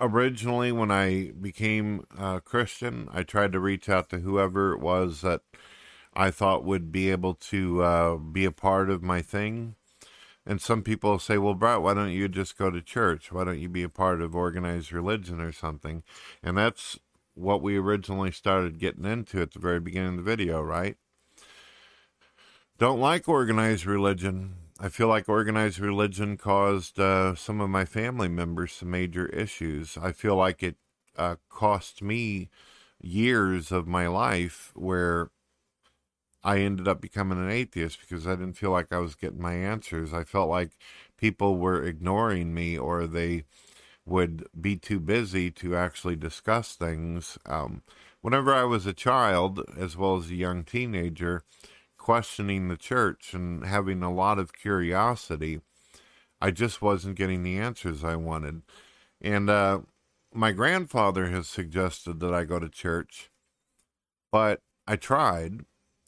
originally, 0.00 0.72
when 0.72 0.90
I 0.90 1.32
became 1.32 2.06
a 2.18 2.40
Christian, 2.40 3.10
I 3.12 3.24
tried 3.24 3.52
to 3.52 3.60
reach 3.60 3.90
out 3.90 4.08
to 4.08 4.20
whoever 4.20 4.72
it 4.72 4.80
was 4.80 5.20
that 5.20 5.42
I 6.14 6.30
thought 6.30 6.64
would 6.64 6.92
be 6.92 7.10
able 7.10 7.34
to 7.34 7.82
uh, 7.82 8.16
be 8.16 8.46
a 8.46 8.52
part 8.52 8.88
of 8.88 9.02
my 9.02 9.20
thing. 9.20 9.74
And 10.46 10.62
some 10.62 10.80
people 10.80 11.18
say, 11.18 11.36
well, 11.36 11.52
Brett, 11.52 11.82
why 11.82 11.92
don't 11.92 12.12
you 12.12 12.26
just 12.26 12.56
go 12.56 12.70
to 12.70 12.80
church? 12.80 13.30
Why 13.30 13.44
don't 13.44 13.60
you 13.60 13.68
be 13.68 13.82
a 13.82 13.90
part 13.90 14.22
of 14.22 14.34
organized 14.34 14.94
religion 14.94 15.42
or 15.42 15.52
something? 15.52 16.04
And 16.42 16.56
that's 16.56 16.98
what 17.34 17.60
we 17.60 17.76
originally 17.76 18.30
started 18.30 18.78
getting 18.78 19.04
into 19.04 19.42
at 19.42 19.52
the 19.52 19.58
very 19.58 19.78
beginning 19.78 20.18
of 20.18 20.24
the 20.24 20.30
video, 20.30 20.62
right? 20.62 20.96
Don't 22.78 23.00
like 23.00 23.28
organized 23.28 23.86
religion. 23.86 24.54
I 24.80 24.88
feel 24.88 25.06
like 25.06 25.28
organized 25.28 25.78
religion 25.78 26.36
caused 26.36 26.98
uh, 26.98 27.34
some 27.36 27.60
of 27.60 27.70
my 27.70 27.84
family 27.84 28.28
members 28.28 28.72
some 28.72 28.90
major 28.90 29.26
issues. 29.26 29.96
I 29.96 30.12
feel 30.12 30.34
like 30.34 30.62
it 30.62 30.76
uh, 31.16 31.36
cost 31.48 32.02
me 32.02 32.48
years 33.00 33.70
of 33.70 33.86
my 33.86 34.08
life 34.08 34.72
where 34.74 35.30
I 36.42 36.58
ended 36.58 36.88
up 36.88 37.00
becoming 37.00 37.38
an 37.38 37.50
atheist 37.50 38.00
because 38.00 38.26
I 38.26 38.30
didn't 38.30 38.54
feel 38.56 38.70
like 38.70 38.92
I 38.92 38.98
was 38.98 39.14
getting 39.14 39.40
my 39.40 39.54
answers. 39.54 40.12
I 40.12 40.24
felt 40.24 40.48
like 40.48 40.72
people 41.16 41.58
were 41.58 41.82
ignoring 41.82 42.52
me 42.52 42.76
or 42.76 43.06
they 43.06 43.44
would 44.04 44.46
be 44.60 44.74
too 44.76 44.98
busy 44.98 45.50
to 45.52 45.76
actually 45.76 46.16
discuss 46.16 46.74
things. 46.74 47.38
Um, 47.46 47.82
whenever 48.20 48.52
I 48.52 48.64
was 48.64 48.86
a 48.86 48.92
child, 48.92 49.62
as 49.78 49.96
well 49.96 50.16
as 50.16 50.30
a 50.30 50.34
young 50.34 50.64
teenager, 50.64 51.44
questioning 52.02 52.66
the 52.66 52.76
church 52.76 53.32
and 53.32 53.64
having 53.64 54.02
a 54.02 54.12
lot 54.12 54.36
of 54.36 54.52
curiosity, 54.52 55.60
I 56.40 56.50
just 56.50 56.82
wasn't 56.82 57.14
getting 57.14 57.44
the 57.44 57.58
answers 57.58 58.02
I 58.02 58.16
wanted. 58.16 58.62
And 59.20 59.48
uh, 59.48 59.82
my 60.34 60.50
grandfather 60.50 61.28
has 61.28 61.46
suggested 61.46 62.18
that 62.18 62.34
I 62.34 62.42
go 62.42 62.58
to 62.58 62.68
church, 62.68 63.30
but 64.32 64.58
I 64.84 64.96
tried 64.96 65.60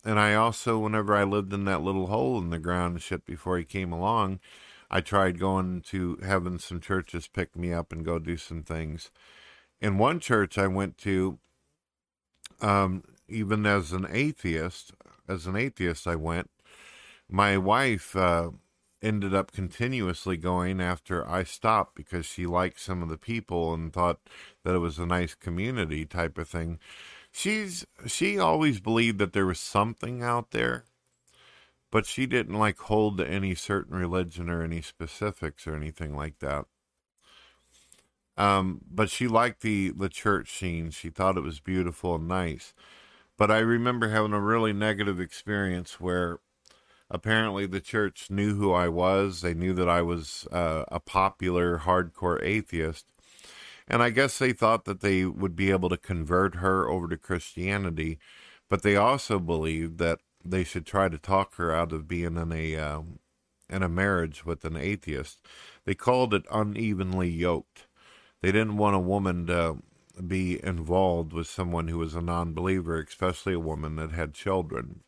and 0.05 0.19
I 0.19 0.35
also, 0.35 0.81
whenever 0.81 1.15
I 1.15 1.23
lived 1.23 1.53
in 1.53 1.65
that 1.67 1.83
little 1.83 2.09
hole 2.09 2.39
in 2.39 2.51
the 2.51 2.59
ground 2.59 3.01
shit 3.01 3.25
before 3.25 3.57
he 3.57 3.65
came 3.65 3.93
along, 3.93 4.41
I 4.91 5.01
tried 5.01 5.39
going 5.39 5.81
to 5.83 6.19
having 6.25 6.59
some 6.59 6.81
churches 6.81 7.29
pick 7.29 7.55
me 7.55 7.73
up 7.73 7.93
and 7.93 8.05
go 8.05 8.19
do 8.19 8.37
some 8.37 8.65
things. 8.65 9.13
In 9.81 9.97
one 9.97 10.19
church 10.19 10.59
I 10.59 10.67
went 10.67 10.99
to, 10.99 11.39
um, 12.61 13.05
even 13.29 13.65
as 13.65 13.93
an 13.93 14.09
atheist, 14.11 14.93
as 15.29 15.47
an 15.47 15.57
atheist, 15.57 16.07
I 16.07 16.17
went. 16.17 16.51
My 17.29 17.57
wife 17.57 18.15
uh, 18.15 18.51
ended 19.03 19.35
up 19.35 19.53
continuously 19.53 20.37
going 20.37 20.81
after 20.81 21.29
I 21.29 21.45
stopped 21.45 21.95
because 21.95 22.27
she 22.27 22.47
liked 22.47 22.81
some 22.81 23.03
of 23.03 23.09
the 23.09 23.19
people 23.19 23.75
and 23.75 23.93
thought 23.93 24.21
that 24.65 24.75
it 24.75 24.81
was 24.81 24.99
a 24.99 25.07
nice 25.07 25.35
community 25.35 26.05
type 26.05 26.39
of 26.39 26.49
thing. 26.49 26.79
She's 27.33 27.85
she 28.07 28.39
always 28.39 28.81
believed 28.81 29.19
that 29.19 29.33
there 29.33 29.47
was 29.47 29.59
something 29.59 30.23
out 30.23 30.53
there 30.53 30.85
but 31.95 32.07
she 32.07 32.27
didn't 32.27 32.59
like 32.59 32.77
hold 32.81 33.19
to 33.19 33.25
any 33.25 33.55
certain 33.55 33.97
religion 33.97 34.51
or 34.51 34.65
any 34.65 34.83
specifics 34.83 35.65
or 35.65 35.77
anything 35.77 36.17
like 36.17 36.41
that. 36.41 36.65
Um, 38.37 38.81
but 38.91 39.11
she 39.11 39.29
liked 39.29 39.61
the 39.61 39.91
the 39.91 40.09
church 40.09 40.59
scene. 40.59 40.91
She 40.91 41.09
thought 41.09 41.37
it 41.37 41.45
was 41.45 41.61
beautiful 41.61 42.17
and 42.17 42.27
nice 42.27 42.75
but 43.39 43.51
i 43.51 43.59
remember 43.59 44.09
having 44.09 44.33
a 44.33 44.41
really 44.41 44.73
negative 44.73 45.21
experience 45.21 46.01
where 46.01 46.39
apparently 47.11 47.67
the 47.67 47.81
church 47.81 48.31
knew 48.31 48.55
who 48.55 48.73
i 48.73 48.89
was 48.89 49.41
they 49.41 49.55
knew 49.55 49.73
that 49.73 49.89
i 49.89 50.03
was 50.03 50.47
uh, 50.53 50.85
a 50.89 51.01
popular 51.01 51.81
hardcore 51.81 52.43
atheist 52.43 53.07
and 53.87 54.03
I 54.03 54.11
guess 54.11 54.39
they 54.39 54.53
thought 54.53 54.85
that 54.87 55.01
they 55.01 55.25
would 55.25 55.55
be 55.55 55.71
able 55.71 55.89
to 55.91 55.97
convert 55.97 56.57
her 56.57 56.89
over 56.89 57.09
to 57.09 57.17
Christianity, 57.17 58.19
but 58.71 58.83
they 58.83 58.97
also 58.97 59.39
believed 59.39 59.99
that 59.99 60.21
they 60.45 60.65
should 60.65 60.87
try 60.87 61.09
to 61.09 61.19
talk 61.19 61.57
her 61.57 61.75
out 61.75 61.93
of 61.93 62.09
being 62.09 62.37
in 62.37 62.53
a 62.53 62.77
uh, 62.77 63.01
in 63.69 63.83
a 63.83 63.89
marriage 63.89 64.45
with 64.45 64.65
an 64.65 64.77
atheist. 64.77 65.39
They 65.85 65.95
called 65.95 66.35
it 66.35 66.45
unevenly 66.51 67.31
yoked. 67.31 67.87
They 68.43 68.53
didn't 68.53 68.77
want 68.77 68.97
a 68.97 69.01
woman 69.01 69.47
to 69.47 69.79
be 70.27 70.63
involved 70.65 71.33
with 71.33 71.47
someone 71.47 71.89
who 71.89 71.99
was 71.99 72.15
a 72.15 72.21
non-believer, 72.21 73.01
especially 73.01 73.55
a 73.55 73.61
woman 73.61 73.97
that 73.97 74.13
had 74.13 74.35
children. 74.35 75.01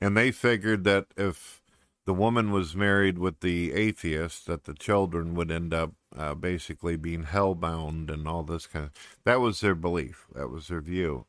And 0.00 0.16
they 0.16 0.30
figured 0.30 0.84
that 0.84 1.06
if 1.16 1.62
the 2.06 2.14
woman 2.14 2.50
was 2.50 2.74
married 2.74 3.18
with 3.18 3.40
the 3.40 3.72
atheist, 3.72 4.46
that 4.46 4.64
the 4.64 4.74
children 4.74 5.34
would 5.34 5.50
end 5.50 5.72
up 5.74 5.92
uh, 6.16 6.34
basically 6.34 6.96
being 6.96 7.24
hellbound 7.24 8.10
and 8.10 8.26
all 8.26 8.42
this 8.42 8.66
kind 8.66 8.86
of. 8.86 8.92
That 9.24 9.40
was 9.40 9.60
their 9.60 9.74
belief. 9.74 10.26
That 10.34 10.48
was 10.48 10.68
their 10.68 10.80
view. 10.80 11.26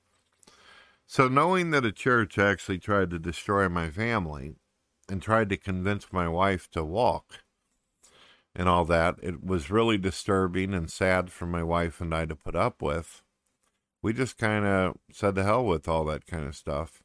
So 1.05 1.27
knowing 1.27 1.71
that 1.71 1.85
a 1.85 1.91
church 1.91 2.37
actually 2.37 2.79
tried 2.79 3.09
to 3.09 3.19
destroy 3.19 3.67
my 3.67 3.89
family 3.89 4.55
and 5.09 5.21
tried 5.21 5.49
to 5.49 5.57
convince 5.57 6.13
my 6.13 6.27
wife 6.27 6.71
to 6.71 6.83
walk 6.83 7.43
and 8.55 8.67
all 8.67 8.85
that, 8.85 9.15
it 9.21 9.43
was 9.43 9.71
really 9.71 9.97
disturbing 9.97 10.73
and 10.73 10.89
sad 10.91 11.31
for 11.31 11.45
my 11.45 11.63
wife 11.63 12.01
and 12.01 12.13
I 12.13 12.25
to 12.25 12.35
put 12.35 12.55
up 12.55 12.81
with. 12.81 13.21
We 14.01 14.13
just 14.13 14.37
kind 14.37 14.65
of 14.65 14.97
said 15.11 15.35
to 15.35 15.43
hell 15.43 15.65
with 15.65 15.87
all 15.87 16.05
that 16.05 16.25
kind 16.25 16.45
of 16.45 16.55
stuff. 16.55 17.03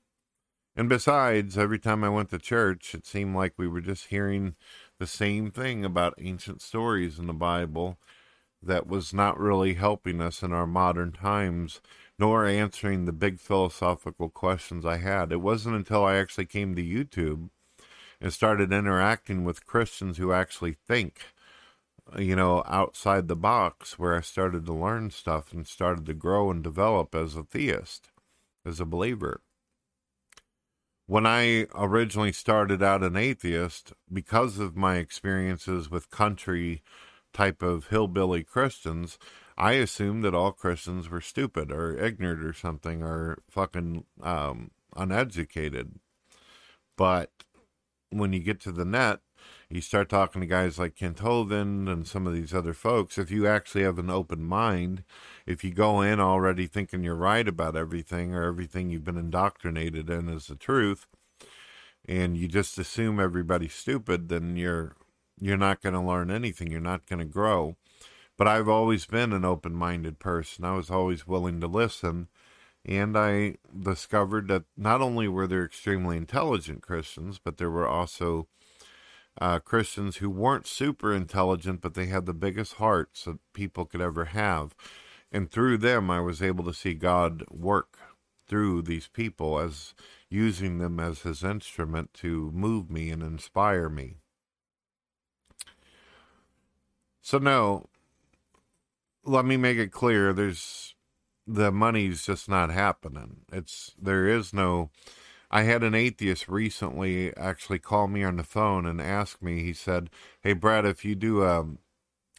And 0.74 0.88
besides, 0.88 1.56
every 1.56 1.78
time 1.78 2.04
I 2.04 2.08
went 2.08 2.30
to 2.30 2.38
church, 2.38 2.94
it 2.94 3.06
seemed 3.06 3.34
like 3.34 3.54
we 3.56 3.66
were 3.66 3.80
just 3.80 4.08
hearing 4.08 4.56
the 4.98 5.06
same 5.06 5.50
thing 5.50 5.84
about 5.84 6.14
ancient 6.20 6.60
stories 6.60 7.18
in 7.18 7.26
the 7.26 7.32
Bible 7.32 7.98
that 8.62 8.86
was 8.86 9.14
not 9.14 9.38
really 9.38 9.74
helping 9.74 10.20
us 10.20 10.42
in 10.42 10.52
our 10.52 10.66
modern 10.66 11.12
times, 11.12 11.80
nor 12.18 12.46
answering 12.46 13.04
the 13.04 13.12
big 13.12 13.38
philosophical 13.38 14.28
questions 14.28 14.84
I 14.84 14.96
had. 14.96 15.32
It 15.32 15.40
wasn't 15.40 15.76
until 15.76 16.04
I 16.04 16.16
actually 16.16 16.46
came 16.46 16.74
to 16.74 16.82
YouTube 16.82 17.50
and 18.20 18.32
started 18.32 18.72
interacting 18.72 19.44
with 19.44 19.66
Christians 19.66 20.18
who 20.18 20.32
actually 20.32 20.76
think, 20.86 21.20
you 22.18 22.36
know, 22.36 22.62
outside 22.66 23.28
the 23.28 23.36
box, 23.36 23.98
where 23.98 24.14
I 24.14 24.20
started 24.20 24.66
to 24.66 24.72
learn 24.72 25.10
stuff 25.10 25.52
and 25.52 25.66
started 25.66 26.06
to 26.06 26.14
grow 26.14 26.50
and 26.50 26.62
develop 26.62 27.14
as 27.14 27.36
a 27.36 27.42
theist, 27.42 28.10
as 28.64 28.80
a 28.80 28.84
believer 28.84 29.40
when 31.06 31.24
I 31.24 31.66
originally 31.74 32.32
started 32.32 32.82
out 32.82 33.02
an 33.02 33.16
atheist, 33.16 33.92
because 34.12 34.58
of 34.58 34.76
my 34.76 34.96
experiences 34.96 35.90
with 35.90 36.10
country 36.10 36.82
type 37.32 37.62
of 37.62 37.88
hillbilly 37.88 38.42
Christians, 38.42 39.18
I 39.56 39.74
assumed 39.74 40.24
that 40.24 40.34
all 40.34 40.52
Christians 40.52 41.08
were 41.08 41.20
stupid 41.20 41.70
or 41.70 41.96
ignorant 41.96 42.44
or 42.44 42.52
something 42.52 43.02
or 43.02 43.38
fucking 43.48 44.04
um, 44.20 44.72
uneducated. 44.96 46.00
But 46.96 47.30
when 48.10 48.32
you 48.32 48.40
get 48.40 48.60
to 48.62 48.72
the 48.72 48.84
net, 48.84 49.20
you 49.68 49.80
start 49.80 50.08
talking 50.08 50.40
to 50.40 50.46
guys 50.46 50.78
like 50.78 50.94
Kent 50.94 51.18
Hovind 51.18 51.90
and 51.90 52.06
some 52.06 52.26
of 52.26 52.32
these 52.32 52.54
other 52.54 52.72
folks. 52.72 53.18
If 53.18 53.30
you 53.30 53.46
actually 53.46 53.82
have 53.82 53.98
an 53.98 54.10
open 54.10 54.44
mind, 54.44 55.02
if 55.44 55.64
you 55.64 55.72
go 55.72 56.00
in 56.00 56.20
already 56.20 56.66
thinking 56.66 57.02
you're 57.02 57.16
right 57.16 57.46
about 57.46 57.74
everything 57.74 58.32
or 58.32 58.44
everything 58.44 58.90
you've 58.90 59.04
been 59.04 59.16
indoctrinated 59.16 60.08
in 60.08 60.28
is 60.28 60.46
the 60.46 60.54
truth, 60.54 61.06
and 62.08 62.36
you 62.36 62.46
just 62.46 62.78
assume 62.78 63.18
everybody's 63.18 63.74
stupid, 63.74 64.28
then 64.28 64.56
you're 64.56 64.94
you're 65.40 65.56
not 65.56 65.82
going 65.82 65.94
to 65.94 66.00
learn 66.00 66.30
anything. 66.30 66.70
You're 66.70 66.80
not 66.80 67.06
going 67.06 67.18
to 67.18 67.24
grow. 67.26 67.76
But 68.38 68.48
I've 68.48 68.68
always 68.68 69.06
been 69.06 69.32
an 69.32 69.44
open-minded 69.44 70.18
person. 70.18 70.64
I 70.64 70.76
was 70.76 70.90
always 70.90 71.26
willing 71.26 71.60
to 71.60 71.66
listen, 71.66 72.28
and 72.84 73.16
I 73.16 73.56
discovered 73.78 74.48
that 74.48 74.64
not 74.76 75.00
only 75.00 75.26
were 75.26 75.46
there 75.46 75.64
extremely 75.64 76.16
intelligent 76.16 76.82
Christians, 76.82 77.40
but 77.42 77.56
there 77.56 77.70
were 77.70 77.88
also 77.88 78.46
uh, 79.40 79.58
Christians 79.60 80.16
who 80.16 80.30
weren't 80.30 80.66
super 80.66 81.12
intelligent, 81.14 81.80
but 81.80 81.94
they 81.94 82.06
had 82.06 82.26
the 82.26 82.34
biggest 82.34 82.74
hearts 82.74 83.24
that 83.24 83.38
people 83.52 83.84
could 83.84 84.00
ever 84.00 84.26
have. 84.26 84.74
And 85.30 85.50
through 85.50 85.78
them, 85.78 86.10
I 86.10 86.20
was 86.20 86.42
able 86.42 86.64
to 86.64 86.74
see 86.74 86.94
God 86.94 87.44
work 87.50 87.98
through 88.48 88.82
these 88.82 89.08
people 89.08 89.58
as 89.58 89.94
using 90.30 90.78
them 90.78 91.00
as 91.00 91.20
his 91.20 91.42
instrument 91.42 92.14
to 92.14 92.50
move 92.52 92.90
me 92.90 93.10
and 93.10 93.22
inspire 93.22 93.88
me. 93.88 94.16
So 97.20 97.38
no, 97.38 97.86
let 99.24 99.44
me 99.44 99.56
make 99.56 99.78
it 99.78 99.90
clear 99.90 100.32
there's 100.32 100.94
the 101.46 101.70
money's 101.70 102.24
just 102.24 102.48
not 102.48 102.70
happening. 102.70 103.38
It's 103.52 103.94
there 104.00 104.26
is 104.26 104.52
no 104.52 104.90
I 105.56 105.62
had 105.62 105.82
an 105.82 105.94
atheist 105.94 106.48
recently 106.48 107.34
actually 107.34 107.78
call 107.78 108.08
me 108.08 108.22
on 108.22 108.36
the 108.36 108.44
phone 108.44 108.84
and 108.84 109.00
ask 109.00 109.40
me, 109.40 109.62
he 109.62 109.72
said, 109.72 110.10
Hey 110.42 110.52
Brad, 110.52 110.84
if 110.84 111.02
you 111.02 111.14
do 111.14 111.44
a, 111.44 111.64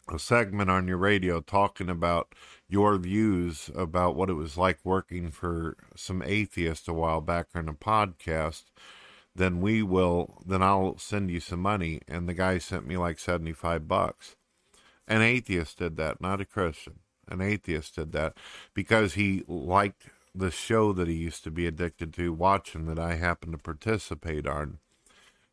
a 0.08 0.20
segment 0.20 0.70
on 0.70 0.86
your 0.86 0.98
radio 0.98 1.40
talking 1.40 1.90
about 1.90 2.32
your 2.68 2.96
views 2.96 3.72
about 3.74 4.14
what 4.14 4.30
it 4.30 4.34
was 4.34 4.56
like 4.56 4.78
working 4.84 5.32
for 5.32 5.76
some 5.96 6.22
atheists 6.24 6.86
a 6.86 6.92
while 6.92 7.20
back 7.20 7.48
on 7.56 7.68
a 7.68 7.74
podcast, 7.74 8.66
then 9.34 9.60
we 9.60 9.82
will 9.82 10.40
then 10.46 10.62
I'll 10.62 10.96
send 10.96 11.28
you 11.28 11.40
some 11.40 11.58
money. 11.60 12.00
And 12.06 12.28
the 12.28 12.34
guy 12.34 12.58
sent 12.58 12.86
me 12.86 12.96
like 12.96 13.18
seventy 13.18 13.52
five 13.52 13.88
bucks. 13.88 14.36
An 15.08 15.22
atheist 15.22 15.78
did 15.78 15.96
that, 15.96 16.20
not 16.20 16.40
a 16.40 16.44
Christian. 16.44 17.00
An 17.26 17.40
atheist 17.40 17.96
did 17.96 18.12
that 18.12 18.36
because 18.74 19.14
he 19.14 19.42
liked 19.48 20.04
the 20.38 20.50
show 20.50 20.92
that 20.92 21.08
he 21.08 21.14
used 21.14 21.44
to 21.44 21.50
be 21.50 21.66
addicted 21.66 22.14
to 22.14 22.32
watching 22.32 22.86
that 22.86 22.98
I 22.98 23.16
happened 23.16 23.52
to 23.52 23.58
participate 23.58 24.46
on. 24.46 24.78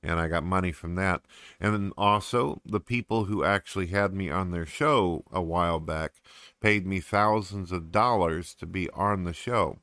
And 0.03 0.19
I 0.19 0.27
got 0.27 0.43
money 0.43 0.71
from 0.71 0.95
that. 0.95 1.23
And 1.59 1.73
then 1.73 1.91
also, 1.97 2.61
the 2.63 2.79
people 2.79 3.25
who 3.25 3.43
actually 3.43 3.87
had 3.87 4.13
me 4.13 4.29
on 4.29 4.51
their 4.51 4.65
show 4.65 5.23
a 5.31 5.41
while 5.41 5.79
back 5.79 6.13
paid 6.61 6.85
me 6.85 6.99
thousands 6.99 7.71
of 7.71 7.91
dollars 7.91 8.53
to 8.55 8.67
be 8.67 8.89
on 8.91 9.23
the 9.23 9.33
show. 9.33 9.79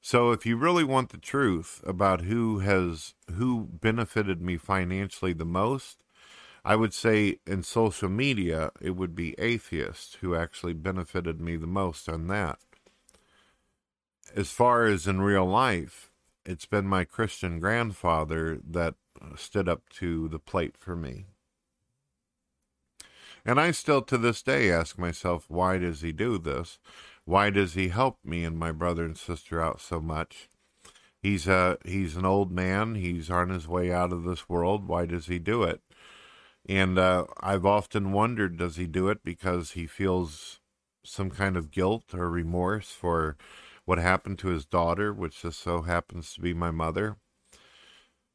So 0.00 0.30
if 0.30 0.46
you 0.46 0.56
really 0.56 0.84
want 0.84 1.10
the 1.10 1.18
truth 1.18 1.82
about 1.84 2.22
who 2.22 2.60
has 2.60 3.14
who 3.34 3.68
benefited 3.70 4.40
me 4.40 4.56
financially 4.56 5.32
the 5.32 5.44
most, 5.44 6.04
I 6.64 6.76
would 6.76 6.94
say 6.94 7.38
in 7.46 7.62
social 7.62 8.08
media 8.08 8.70
it 8.80 8.90
would 8.90 9.14
be 9.14 9.34
atheists 9.38 10.16
who 10.20 10.34
actually 10.34 10.74
benefited 10.74 11.40
me 11.40 11.56
the 11.56 11.66
most 11.66 12.08
on 12.08 12.28
that. 12.28 12.60
As 14.36 14.50
far 14.50 14.86
as 14.86 15.06
in 15.06 15.20
real 15.20 15.46
life, 15.46 16.10
it's 16.46 16.66
been 16.66 16.86
my 16.86 17.04
Christian 17.04 17.58
grandfather 17.58 18.60
that 18.68 18.94
stood 19.36 19.68
up 19.68 19.88
to 19.90 20.28
the 20.28 20.38
plate 20.38 20.76
for 20.76 20.94
me. 20.94 21.26
And 23.44 23.58
I 23.58 23.70
still 23.70 24.02
to 24.02 24.18
this 24.18 24.42
day 24.42 24.70
ask 24.70 24.98
myself, 24.98 25.46
why 25.48 25.78
does 25.78 26.02
he 26.02 26.12
do 26.12 26.38
this? 26.38 26.78
Why 27.24 27.50
does 27.50 27.74
he 27.74 27.88
help 27.88 28.18
me 28.24 28.44
and 28.44 28.58
my 28.58 28.70
brother 28.72 29.04
and 29.04 29.16
sister 29.16 29.60
out 29.60 29.80
so 29.80 30.00
much? 30.00 30.48
He's 31.22 31.46
a 31.46 31.78
he's 31.84 32.16
an 32.16 32.24
old 32.24 32.50
man. 32.50 32.94
He's 32.94 33.30
on 33.30 33.50
his 33.50 33.68
way 33.68 33.92
out 33.92 34.12
of 34.12 34.24
this 34.24 34.48
world. 34.48 34.86
Why 34.86 35.06
does 35.06 35.26
he 35.26 35.38
do 35.38 35.62
it? 35.62 35.80
And 36.68 36.98
uh, 36.98 37.26
I've 37.40 37.66
often 37.66 38.12
wondered, 38.12 38.56
does 38.56 38.76
he 38.76 38.86
do 38.86 39.08
it 39.08 39.22
because 39.24 39.72
he 39.72 39.86
feels 39.86 40.60
some 41.02 41.30
kind 41.30 41.56
of 41.56 41.70
guilt 41.70 42.14
or 42.14 42.30
remorse 42.30 42.90
for 42.90 43.36
what 43.90 43.98
happened 43.98 44.38
to 44.38 44.50
his 44.50 44.64
daughter, 44.64 45.12
which 45.12 45.42
just 45.42 45.58
so 45.58 45.82
happens 45.82 46.32
to 46.32 46.40
be 46.40 46.54
my 46.54 46.70
mother? 46.70 47.16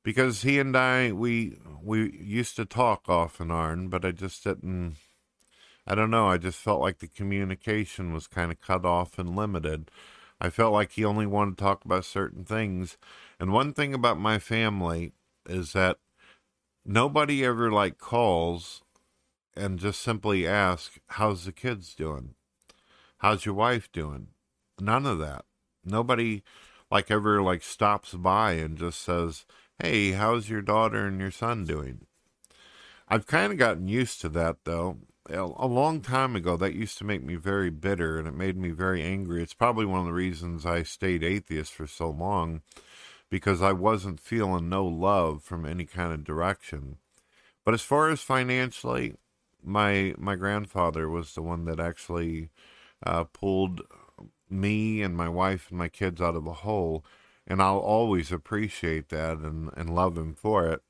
Because 0.04 0.42
he 0.42 0.60
and 0.60 0.76
I, 0.76 1.14
we 1.14 1.58
we 1.82 2.12
used 2.12 2.58
to 2.58 2.66
talk 2.66 3.08
off 3.08 3.40
and 3.40 3.54
on, 3.54 3.88
but 3.88 4.04
I 4.04 4.12
just 4.12 4.44
didn't. 4.44 4.98
I 5.88 5.96
don't 5.96 6.12
know. 6.12 6.28
I 6.28 6.38
just 6.40 6.60
felt 6.60 6.82
like 6.82 7.00
the 7.00 7.08
communication 7.08 8.12
was 8.12 8.28
kind 8.28 8.52
of 8.52 8.60
cut 8.60 8.84
off 8.84 9.18
and 9.18 9.34
limited. 9.34 9.90
I 10.42 10.50
felt 10.50 10.74
like 10.74 10.92
he 10.92 11.06
only 11.06 11.26
wanted 11.26 11.58
to 11.58 11.64
talk 11.64 11.86
about 11.86 12.04
certain 12.04 12.44
things. 12.44 12.98
And 13.40 13.54
one 13.54 13.72
thing 13.72 13.94
about 13.94 14.20
my 14.20 14.40
family 14.40 15.14
is 15.48 15.72
that 15.72 16.00
nobody 16.84 17.46
ever 17.46 17.72
like 17.72 17.98
calls 17.98 18.84
and 19.56 19.80
just 19.80 20.02
simply 20.02 20.46
ask, 20.46 21.00
How's 21.12 21.46
the 21.46 21.54
kids 21.54 21.96
doing? 21.96 22.36
How's 23.20 23.46
your 23.46 23.56
wife 23.56 23.90
doing? 23.94 24.35
None 24.80 25.06
of 25.06 25.20
that. 25.20 25.46
Nobody 25.84 26.44
like 26.92 27.10
ever 27.10 27.42
like 27.42 27.64
stops 27.64 28.14
by 28.14 28.54
and 28.54 28.78
just 28.78 29.02
says, 29.02 29.46
Hey, 29.82 30.12
how's 30.12 30.50
your 30.50 30.62
daughter 30.62 31.06
and 31.06 31.20
your 31.20 31.32
son 31.32 31.66
doing? 31.66 32.06
I've 33.08 33.28
kind 33.28 33.52
of 33.52 33.60
gotten 33.60 33.88
used 33.88 34.22
to 34.22 34.30
that 34.30 34.58
though. 34.64 34.98
A 35.28 35.66
long 35.66 36.02
time 36.02 36.36
ago, 36.36 36.56
that 36.56 36.76
used 36.76 37.00
to 37.00 37.04
make 37.04 37.24
me 37.24 37.36
very 37.36 37.72
bitter 37.72 38.20
and 38.20 38.28
it 38.28 38.36
made 38.36 38.58
me 38.58 38.70
very 38.70 39.02
angry. 39.02 39.42
It's 39.42 39.56
probably 39.56 39.86
one 39.86 40.02
of 40.02 40.06
the 40.06 40.14
reasons 40.14 40.68
I 40.68 40.84
stayed 40.84 41.24
atheist 41.24 41.74
for 41.74 41.88
so 41.88 42.12
long 42.12 42.62
because 43.32 43.62
I 43.62 43.72
wasn't 43.72 44.20
feeling 44.20 44.70
no 44.70 44.86
love 44.86 45.42
from 45.42 45.66
any 45.66 45.86
kind 45.86 46.14
of 46.14 46.24
direction. 46.24 46.98
But 47.64 47.74
as 47.74 47.82
far 47.82 48.10
as 48.10 48.22
financially, 48.22 49.16
my 49.64 50.14
my 50.18 50.36
grandfather 50.36 51.10
was 51.10 51.34
the 51.34 51.42
one 51.42 51.66
that 51.66 51.80
actually 51.80 52.52
uh, 53.04 53.24
pulled 53.24 53.82
me 54.50 55.02
and 55.02 55.16
my 55.16 55.30
wife 55.30 55.68
and 55.70 55.78
my 55.78 55.88
kids 55.88 56.22
out 56.22 56.36
of 56.36 56.46
the 56.46 56.54
hole, 56.54 57.04
and 57.48 57.62
I'll 57.62 57.80
always 57.80 58.32
appreciate 58.32 59.10
that 59.10 59.38
and, 59.38 59.70
and 59.76 59.94
love 59.94 60.18
him 60.18 60.34
for 60.34 60.68
it. 60.68 60.82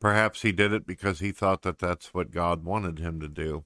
Perhaps 0.00 0.42
he 0.42 0.52
did 0.52 0.72
it 0.72 0.86
because 0.86 1.20
he 1.20 1.30
thought 1.30 1.62
that 1.62 1.78
that's 1.78 2.14
what 2.14 2.30
God 2.30 2.64
wanted 2.64 2.98
him 2.98 3.20
to 3.20 3.28
do. 3.28 3.64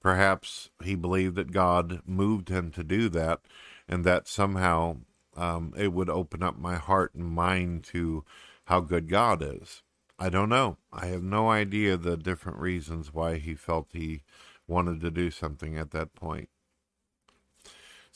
Perhaps 0.00 0.70
he 0.82 0.94
believed 0.94 1.34
that 1.36 1.52
God 1.52 2.00
moved 2.06 2.48
him 2.48 2.70
to 2.70 2.84
do 2.84 3.08
that, 3.10 3.40
and 3.86 4.04
that 4.04 4.28
somehow 4.28 4.98
um, 5.36 5.74
it 5.76 5.92
would 5.92 6.08
open 6.08 6.42
up 6.42 6.58
my 6.58 6.76
heart 6.76 7.14
and 7.14 7.26
mind 7.26 7.84
to 7.84 8.24
how 8.64 8.80
good 8.80 9.08
God 9.08 9.42
is. 9.42 9.82
I 10.18 10.30
don't 10.30 10.48
know. 10.48 10.78
I 10.92 11.06
have 11.06 11.22
no 11.22 11.50
idea 11.50 11.96
the 11.96 12.16
different 12.16 12.58
reasons 12.58 13.14
why 13.14 13.38
he 13.38 13.54
felt 13.54 13.88
he 13.92 14.22
wanted 14.66 15.00
to 15.00 15.10
do 15.10 15.30
something 15.30 15.76
at 15.76 15.90
that 15.92 16.14
point. 16.14 16.48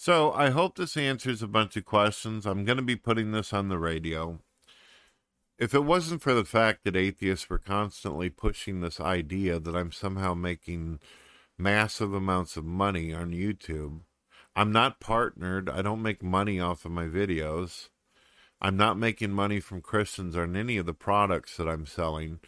So 0.05 0.33
I 0.33 0.51
hope 0.51 0.75
this 0.75 0.97
answers 0.97 1.43
a 1.43 1.47
bunch 1.47 1.77
of 1.77 1.85
questions. 1.85 2.45
I'm 2.45 2.65
going 2.65 2.77
to 2.77 2.83
be 2.83 2.97
putting 2.97 3.31
this 3.31 3.53
on 3.53 3.69
the 3.69 3.79
radio. 3.79 4.41
If 5.61 5.75
it 5.75 5.85
wasn't 5.85 6.23
for 6.23 6.35
the 6.35 6.45
fact 6.45 6.83
that 6.83 6.97
atheists 6.97 7.49
were 7.49 7.59
constantly 7.61 8.29
pushing 8.29 8.81
this 8.81 8.99
idea 8.99 9.61
that 9.61 9.77
I'm 9.77 9.93
somehow 9.93 10.35
making 10.35 10.99
massive 11.57 12.13
amounts 12.13 12.57
of 12.57 12.65
money 12.65 13.15
on 13.15 13.31
YouTube, 13.31 14.01
I'm 14.57 14.73
not 14.73 14.99
partnered. 14.99 15.71
I 15.71 15.83
don't 15.83 16.03
make 16.03 16.21
money 16.21 16.59
off 16.59 16.85
of 16.85 16.91
my 16.91 17.05
videos. 17.05 17.89
I'm 18.61 18.77
not 18.77 18.99
making 18.99 19.31
money 19.31 19.61
from 19.61 19.83
Christians 19.83 20.37
on 20.37 20.57
any 20.57 20.79
of 20.79 20.87
the 20.87 20.95
products 20.95 21.57
that 21.59 21.69
I'm 21.69 21.87
selling. 21.87 22.41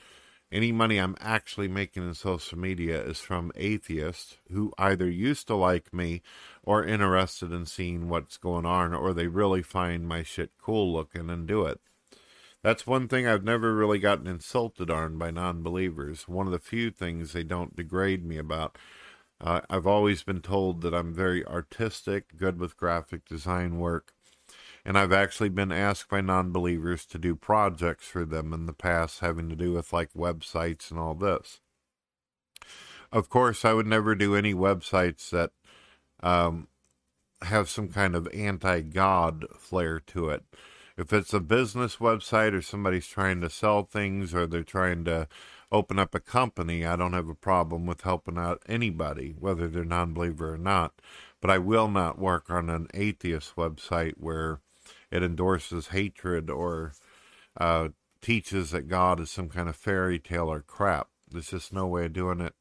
Any 0.55 0.71
money 0.71 0.99
I'm 0.99 1.17
actually 1.19 1.67
making 1.67 2.07
in 2.07 2.15
social 2.15 2.57
media 2.57 3.03
is 3.03 3.19
from 3.19 3.51
atheists 3.57 4.37
who 4.53 4.73
either 4.79 5.11
used 5.11 5.49
to 5.49 5.57
like 5.57 5.93
me 5.93 6.23
or 6.63 6.85
interested 6.85 7.51
in 7.51 7.67
seeing 7.67 8.09
what's 8.09 8.37
going 8.37 8.65
on, 8.65 8.95
or 8.95 9.13
they 9.13 9.27
really 9.27 9.63
find 9.63 10.07
my 10.07 10.23
shit 10.23 10.53
cool 10.57 10.93
looking 10.93 11.29
and 11.29 11.49
do 11.49 11.67
it. 11.67 11.81
That's 12.63 12.87
one 12.87 13.09
thing 13.09 13.27
I've 13.27 13.43
never 13.43 13.75
really 13.75 13.99
gotten 13.99 14.29
insulted 14.29 14.91
on 14.91 15.19
by 15.19 15.33
non 15.33 15.65
believers. 15.65 16.29
One 16.29 16.47
of 16.47 16.53
the 16.53 16.61
few 16.61 16.93
things 16.93 17.33
they 17.33 17.43
don't 17.43 17.75
degrade 17.75 18.25
me 18.25 18.39
about. 18.39 18.79
Uh, 19.41 19.63
I've 19.69 19.89
always 19.89 20.23
been 20.23 20.41
told 20.41 20.83
that 20.83 20.95
I'm 20.95 21.13
very 21.13 21.45
artistic, 21.45 22.37
good 22.37 22.61
with 22.61 22.77
graphic 22.77 23.25
design 23.25 23.79
work, 23.79 24.14
and 24.85 24.99
I've 24.99 25.13
actually 25.13 25.49
been 25.49 25.73
asked 25.73 26.09
by 26.09 26.21
non 26.21 26.53
believers 26.53 27.07
to 27.07 27.19
do 27.19 27.35
projects 27.35 28.07
for 28.07 28.25
them 28.25 28.53
in 28.53 28.67
the 28.67 28.73
past 28.73 29.21
having 29.21 29.49
to 29.49 29.57
do 29.57 29.73
with 29.73 29.93
like 29.93 30.13
websites 30.13 30.91
and 30.91 31.01
all 31.01 31.15
this. 31.15 31.61
Of 33.11 33.29
course, 33.29 33.65
I 33.65 33.73
would 33.73 33.87
never 33.87 34.15
do 34.15 34.35
any 34.35 34.55
websites 34.55 35.31
that 35.31 35.53
um, 36.21 36.69
have 37.43 37.71
some 37.71 37.89
kind 37.89 38.15
of 38.15 38.29
anti 38.35 38.81
God 38.83 39.47
flair 39.57 40.01
to 40.01 40.29
it. 40.29 40.45
If 40.97 41.13
it's 41.13 41.33
a 41.33 41.41
business 41.41 41.97
website 41.97 42.53
or 42.53 42.63
somebody's 42.63 43.07
trying 43.07 43.41
to 43.41 43.51
sell 43.51 43.83
things 43.83 44.35
or 44.35 44.47
they're 44.47 44.63
trying 44.63 45.05
to 45.07 45.29
open 45.73 45.99
up 45.99 46.15
a 46.15 46.21
company, 46.21 46.85
I 46.85 46.95
don't 46.97 47.15
have 47.15 47.29
a 47.29 47.35
problem 47.35 47.87
with 47.87 48.03
helping 48.03 48.39
out 48.39 48.63
anybody, 48.69 49.35
whether 49.39 49.67
they're 49.67 49.85
non 49.85 50.13
believer 50.13 50.55
or 50.55 50.59
not. 50.59 51.01
But 51.41 51.51
I 51.51 51.59
will 51.59 51.89
not 51.89 52.19
work 52.19 52.51
on 52.51 52.71
an 52.71 52.89
atheist 52.95 53.57
website 53.57 54.15
where 54.19 54.61
it 55.15 55.23
endorses 55.23 55.89
hatred 55.89 56.51
or 56.51 56.93
uh, 57.57 57.89
teaches 58.21 58.73
that 58.73 58.89
God 58.89 59.21
is 59.21 59.31
some 59.31 59.49
kind 59.49 59.69
of 59.69 59.77
fairy 59.77 60.19
tale 60.19 60.51
or 60.51 60.61
crap. 60.61 61.09
There's 61.31 61.51
just 61.51 61.73
no 61.73 61.87
way 61.87 62.07
of 62.07 62.13
doing 62.13 62.41
it. 62.41 62.55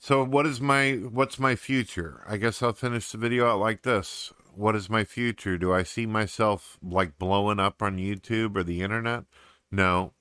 So 0.00 0.24
what 0.24 0.46
is 0.46 0.60
my 0.60 0.94
what's 0.94 1.38
my 1.38 1.54
future? 1.54 2.24
I 2.28 2.36
guess 2.36 2.62
I'll 2.62 2.72
finish 2.72 3.10
the 3.10 3.18
video 3.18 3.48
out 3.48 3.60
like 3.60 3.82
this. 3.82 4.32
What 4.54 4.74
is 4.74 4.90
my 4.90 5.04
future? 5.04 5.56
Do 5.56 5.72
I 5.72 5.84
see 5.84 6.06
myself 6.06 6.76
like 6.82 7.18
blowing 7.18 7.60
up 7.60 7.82
on 7.82 7.98
YouTube 7.98 8.56
or 8.56 8.62
the 8.64 8.82
internet? 8.82 9.24
No, 9.70 10.12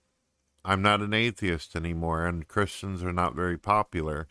I'm 0.63 0.81
not 0.81 1.01
an 1.01 1.13
atheist 1.13 1.75
anymore, 1.75 2.25
and 2.25 2.47
Christians 2.47 3.03
are 3.03 3.13
not 3.13 3.35
very 3.35 3.57
popular. 3.57 4.27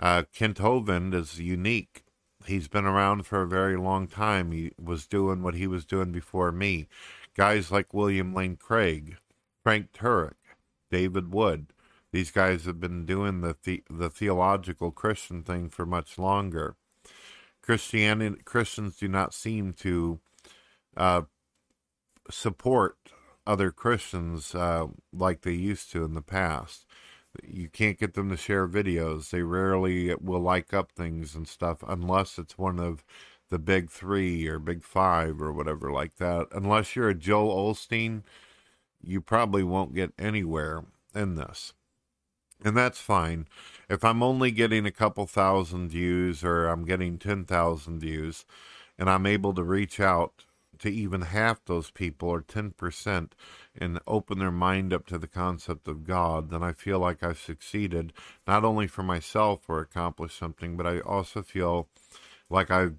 Uh, 0.00 0.24
Kent 0.34 0.58
Hovind 0.58 1.14
is 1.14 1.40
unique. 1.40 2.04
He's 2.46 2.68
been 2.68 2.84
around 2.84 3.26
for 3.26 3.42
a 3.42 3.48
very 3.48 3.76
long 3.76 4.06
time. 4.06 4.52
He 4.52 4.72
was 4.80 5.06
doing 5.06 5.42
what 5.42 5.54
he 5.54 5.66
was 5.66 5.84
doing 5.84 6.12
before 6.12 6.52
me. 6.52 6.88
Guys 7.36 7.70
like 7.70 7.94
William 7.94 8.34
Lane 8.34 8.56
Craig, 8.56 9.16
Frank 9.62 9.92
Turek, 9.92 10.34
David 10.90 11.32
Wood. 11.32 11.72
These 12.12 12.30
guys 12.30 12.66
have 12.66 12.78
been 12.78 13.06
doing 13.06 13.40
the, 13.40 13.56
the, 13.62 13.82
the 13.88 14.10
theological 14.10 14.90
Christian 14.90 15.42
thing 15.42 15.70
for 15.70 15.86
much 15.86 16.18
longer. 16.18 16.76
Christianity 17.62 18.42
Christians 18.44 18.96
do 18.96 19.08
not 19.08 19.32
seem 19.32 19.72
to 19.74 20.20
uh, 20.96 21.22
support 22.30 22.96
other 23.46 23.70
Christians 23.70 24.54
uh, 24.54 24.86
like 25.12 25.42
they 25.42 25.52
used 25.52 25.90
to 25.92 26.04
in 26.04 26.14
the 26.14 26.22
past. 26.22 26.84
You 27.42 27.68
can't 27.68 27.98
get 27.98 28.14
them 28.14 28.30
to 28.30 28.36
share 28.36 28.68
videos. 28.68 29.30
They 29.30 29.42
rarely 29.42 30.14
will 30.16 30.40
like 30.40 30.74
up 30.74 30.92
things 30.92 31.34
and 31.34 31.48
stuff 31.48 31.82
unless 31.86 32.38
it's 32.38 32.58
one 32.58 32.78
of 32.78 33.04
the 33.50 33.58
big 33.58 33.90
three 33.90 34.46
or 34.46 34.58
big 34.58 34.82
five 34.82 35.40
or 35.40 35.52
whatever 35.52 35.90
like 35.92 36.16
that. 36.16 36.48
Unless 36.52 36.96
you're 36.96 37.10
a 37.10 37.14
Joel 37.14 37.72
Osteen, 37.72 38.22
you 39.02 39.20
probably 39.20 39.62
won't 39.62 39.94
get 39.94 40.12
anywhere 40.18 40.84
in 41.14 41.34
this. 41.34 41.74
And 42.64 42.76
that's 42.76 43.00
fine. 43.00 43.48
If 43.88 44.04
I'm 44.04 44.22
only 44.22 44.50
getting 44.50 44.86
a 44.86 44.92
couple 44.92 45.26
thousand 45.26 45.90
views 45.90 46.44
or 46.44 46.66
I'm 46.66 46.84
getting 46.84 47.18
10,000 47.18 47.98
views, 47.98 48.44
and 48.98 49.10
I'm 49.10 49.26
able 49.26 49.52
to 49.54 49.64
reach 49.64 49.98
out 49.98 50.44
to 50.82 50.90
even 50.90 51.22
half 51.22 51.64
those 51.64 51.90
people 51.90 52.28
or 52.28 52.42
10% 52.42 53.32
and 53.76 54.00
open 54.06 54.38
their 54.38 54.50
mind 54.50 54.92
up 54.92 55.06
to 55.06 55.18
the 55.18 55.26
concept 55.26 55.88
of 55.88 56.04
God, 56.04 56.50
then 56.50 56.62
I 56.62 56.72
feel 56.72 56.98
like 56.98 57.22
I've 57.22 57.38
succeeded, 57.38 58.12
not 58.46 58.64
only 58.64 58.86
for 58.86 59.02
myself 59.02 59.68
or 59.68 59.80
accomplished 59.80 60.38
something, 60.38 60.76
but 60.76 60.86
I 60.86 61.00
also 61.00 61.42
feel 61.42 61.88
like 62.50 62.70
I've 62.70 62.96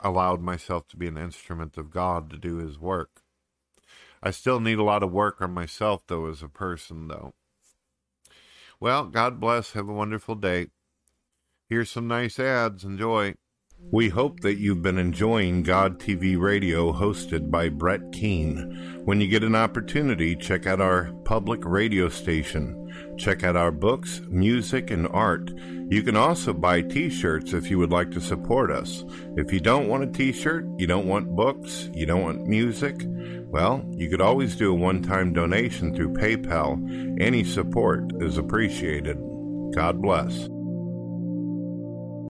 allowed 0.00 0.40
myself 0.40 0.88
to 0.88 0.96
be 0.96 1.06
an 1.06 1.18
instrument 1.18 1.76
of 1.76 1.90
God 1.90 2.30
to 2.30 2.36
do 2.36 2.56
His 2.56 2.78
work. 2.78 3.22
I 4.22 4.30
still 4.30 4.60
need 4.60 4.78
a 4.78 4.84
lot 4.84 5.02
of 5.02 5.12
work 5.12 5.40
on 5.40 5.52
myself, 5.52 6.02
though, 6.06 6.26
as 6.26 6.42
a 6.42 6.48
person, 6.48 7.08
though. 7.08 7.34
Well, 8.80 9.06
God 9.06 9.40
bless. 9.40 9.72
Have 9.72 9.88
a 9.88 9.92
wonderful 9.92 10.34
day. 10.34 10.68
Here's 11.68 11.90
some 11.90 12.08
nice 12.08 12.38
ads. 12.38 12.84
Enjoy. 12.84 13.34
We 13.92 14.08
hope 14.08 14.40
that 14.40 14.58
you've 14.58 14.82
been 14.82 14.98
enjoying 14.98 15.62
God 15.62 16.00
TV 16.00 16.38
Radio 16.38 16.92
hosted 16.92 17.50
by 17.50 17.68
Brett 17.68 18.00
Keane. 18.12 19.02
When 19.04 19.20
you 19.20 19.28
get 19.28 19.44
an 19.44 19.54
opportunity, 19.54 20.34
check 20.34 20.66
out 20.66 20.80
our 20.80 21.12
public 21.24 21.64
radio 21.64 22.08
station. 22.08 22.92
Check 23.16 23.44
out 23.44 23.54
our 23.54 23.70
books, 23.70 24.22
music, 24.28 24.90
and 24.90 25.06
art. 25.08 25.52
You 25.88 26.02
can 26.02 26.16
also 26.16 26.52
buy 26.52 26.82
t 26.82 27.08
shirts 27.08 27.52
if 27.52 27.70
you 27.70 27.78
would 27.78 27.92
like 27.92 28.10
to 28.10 28.20
support 28.20 28.72
us. 28.72 29.04
If 29.36 29.52
you 29.52 29.60
don't 29.60 29.88
want 29.88 30.02
a 30.02 30.08
t 30.08 30.32
shirt, 30.32 30.66
you 30.78 30.88
don't 30.88 31.06
want 31.06 31.36
books, 31.36 31.88
you 31.94 32.06
don't 32.06 32.22
want 32.22 32.46
music, 32.46 32.96
well, 33.56 33.88
you 33.92 34.10
could 34.10 34.20
always 34.20 34.56
do 34.56 34.72
a 34.72 34.74
one 34.74 35.02
time 35.02 35.32
donation 35.32 35.94
through 35.94 36.14
PayPal. 36.14 37.20
Any 37.20 37.44
support 37.44 38.10
is 38.20 38.36
appreciated. 38.36 39.16
God 39.74 40.02
bless. 40.02 40.48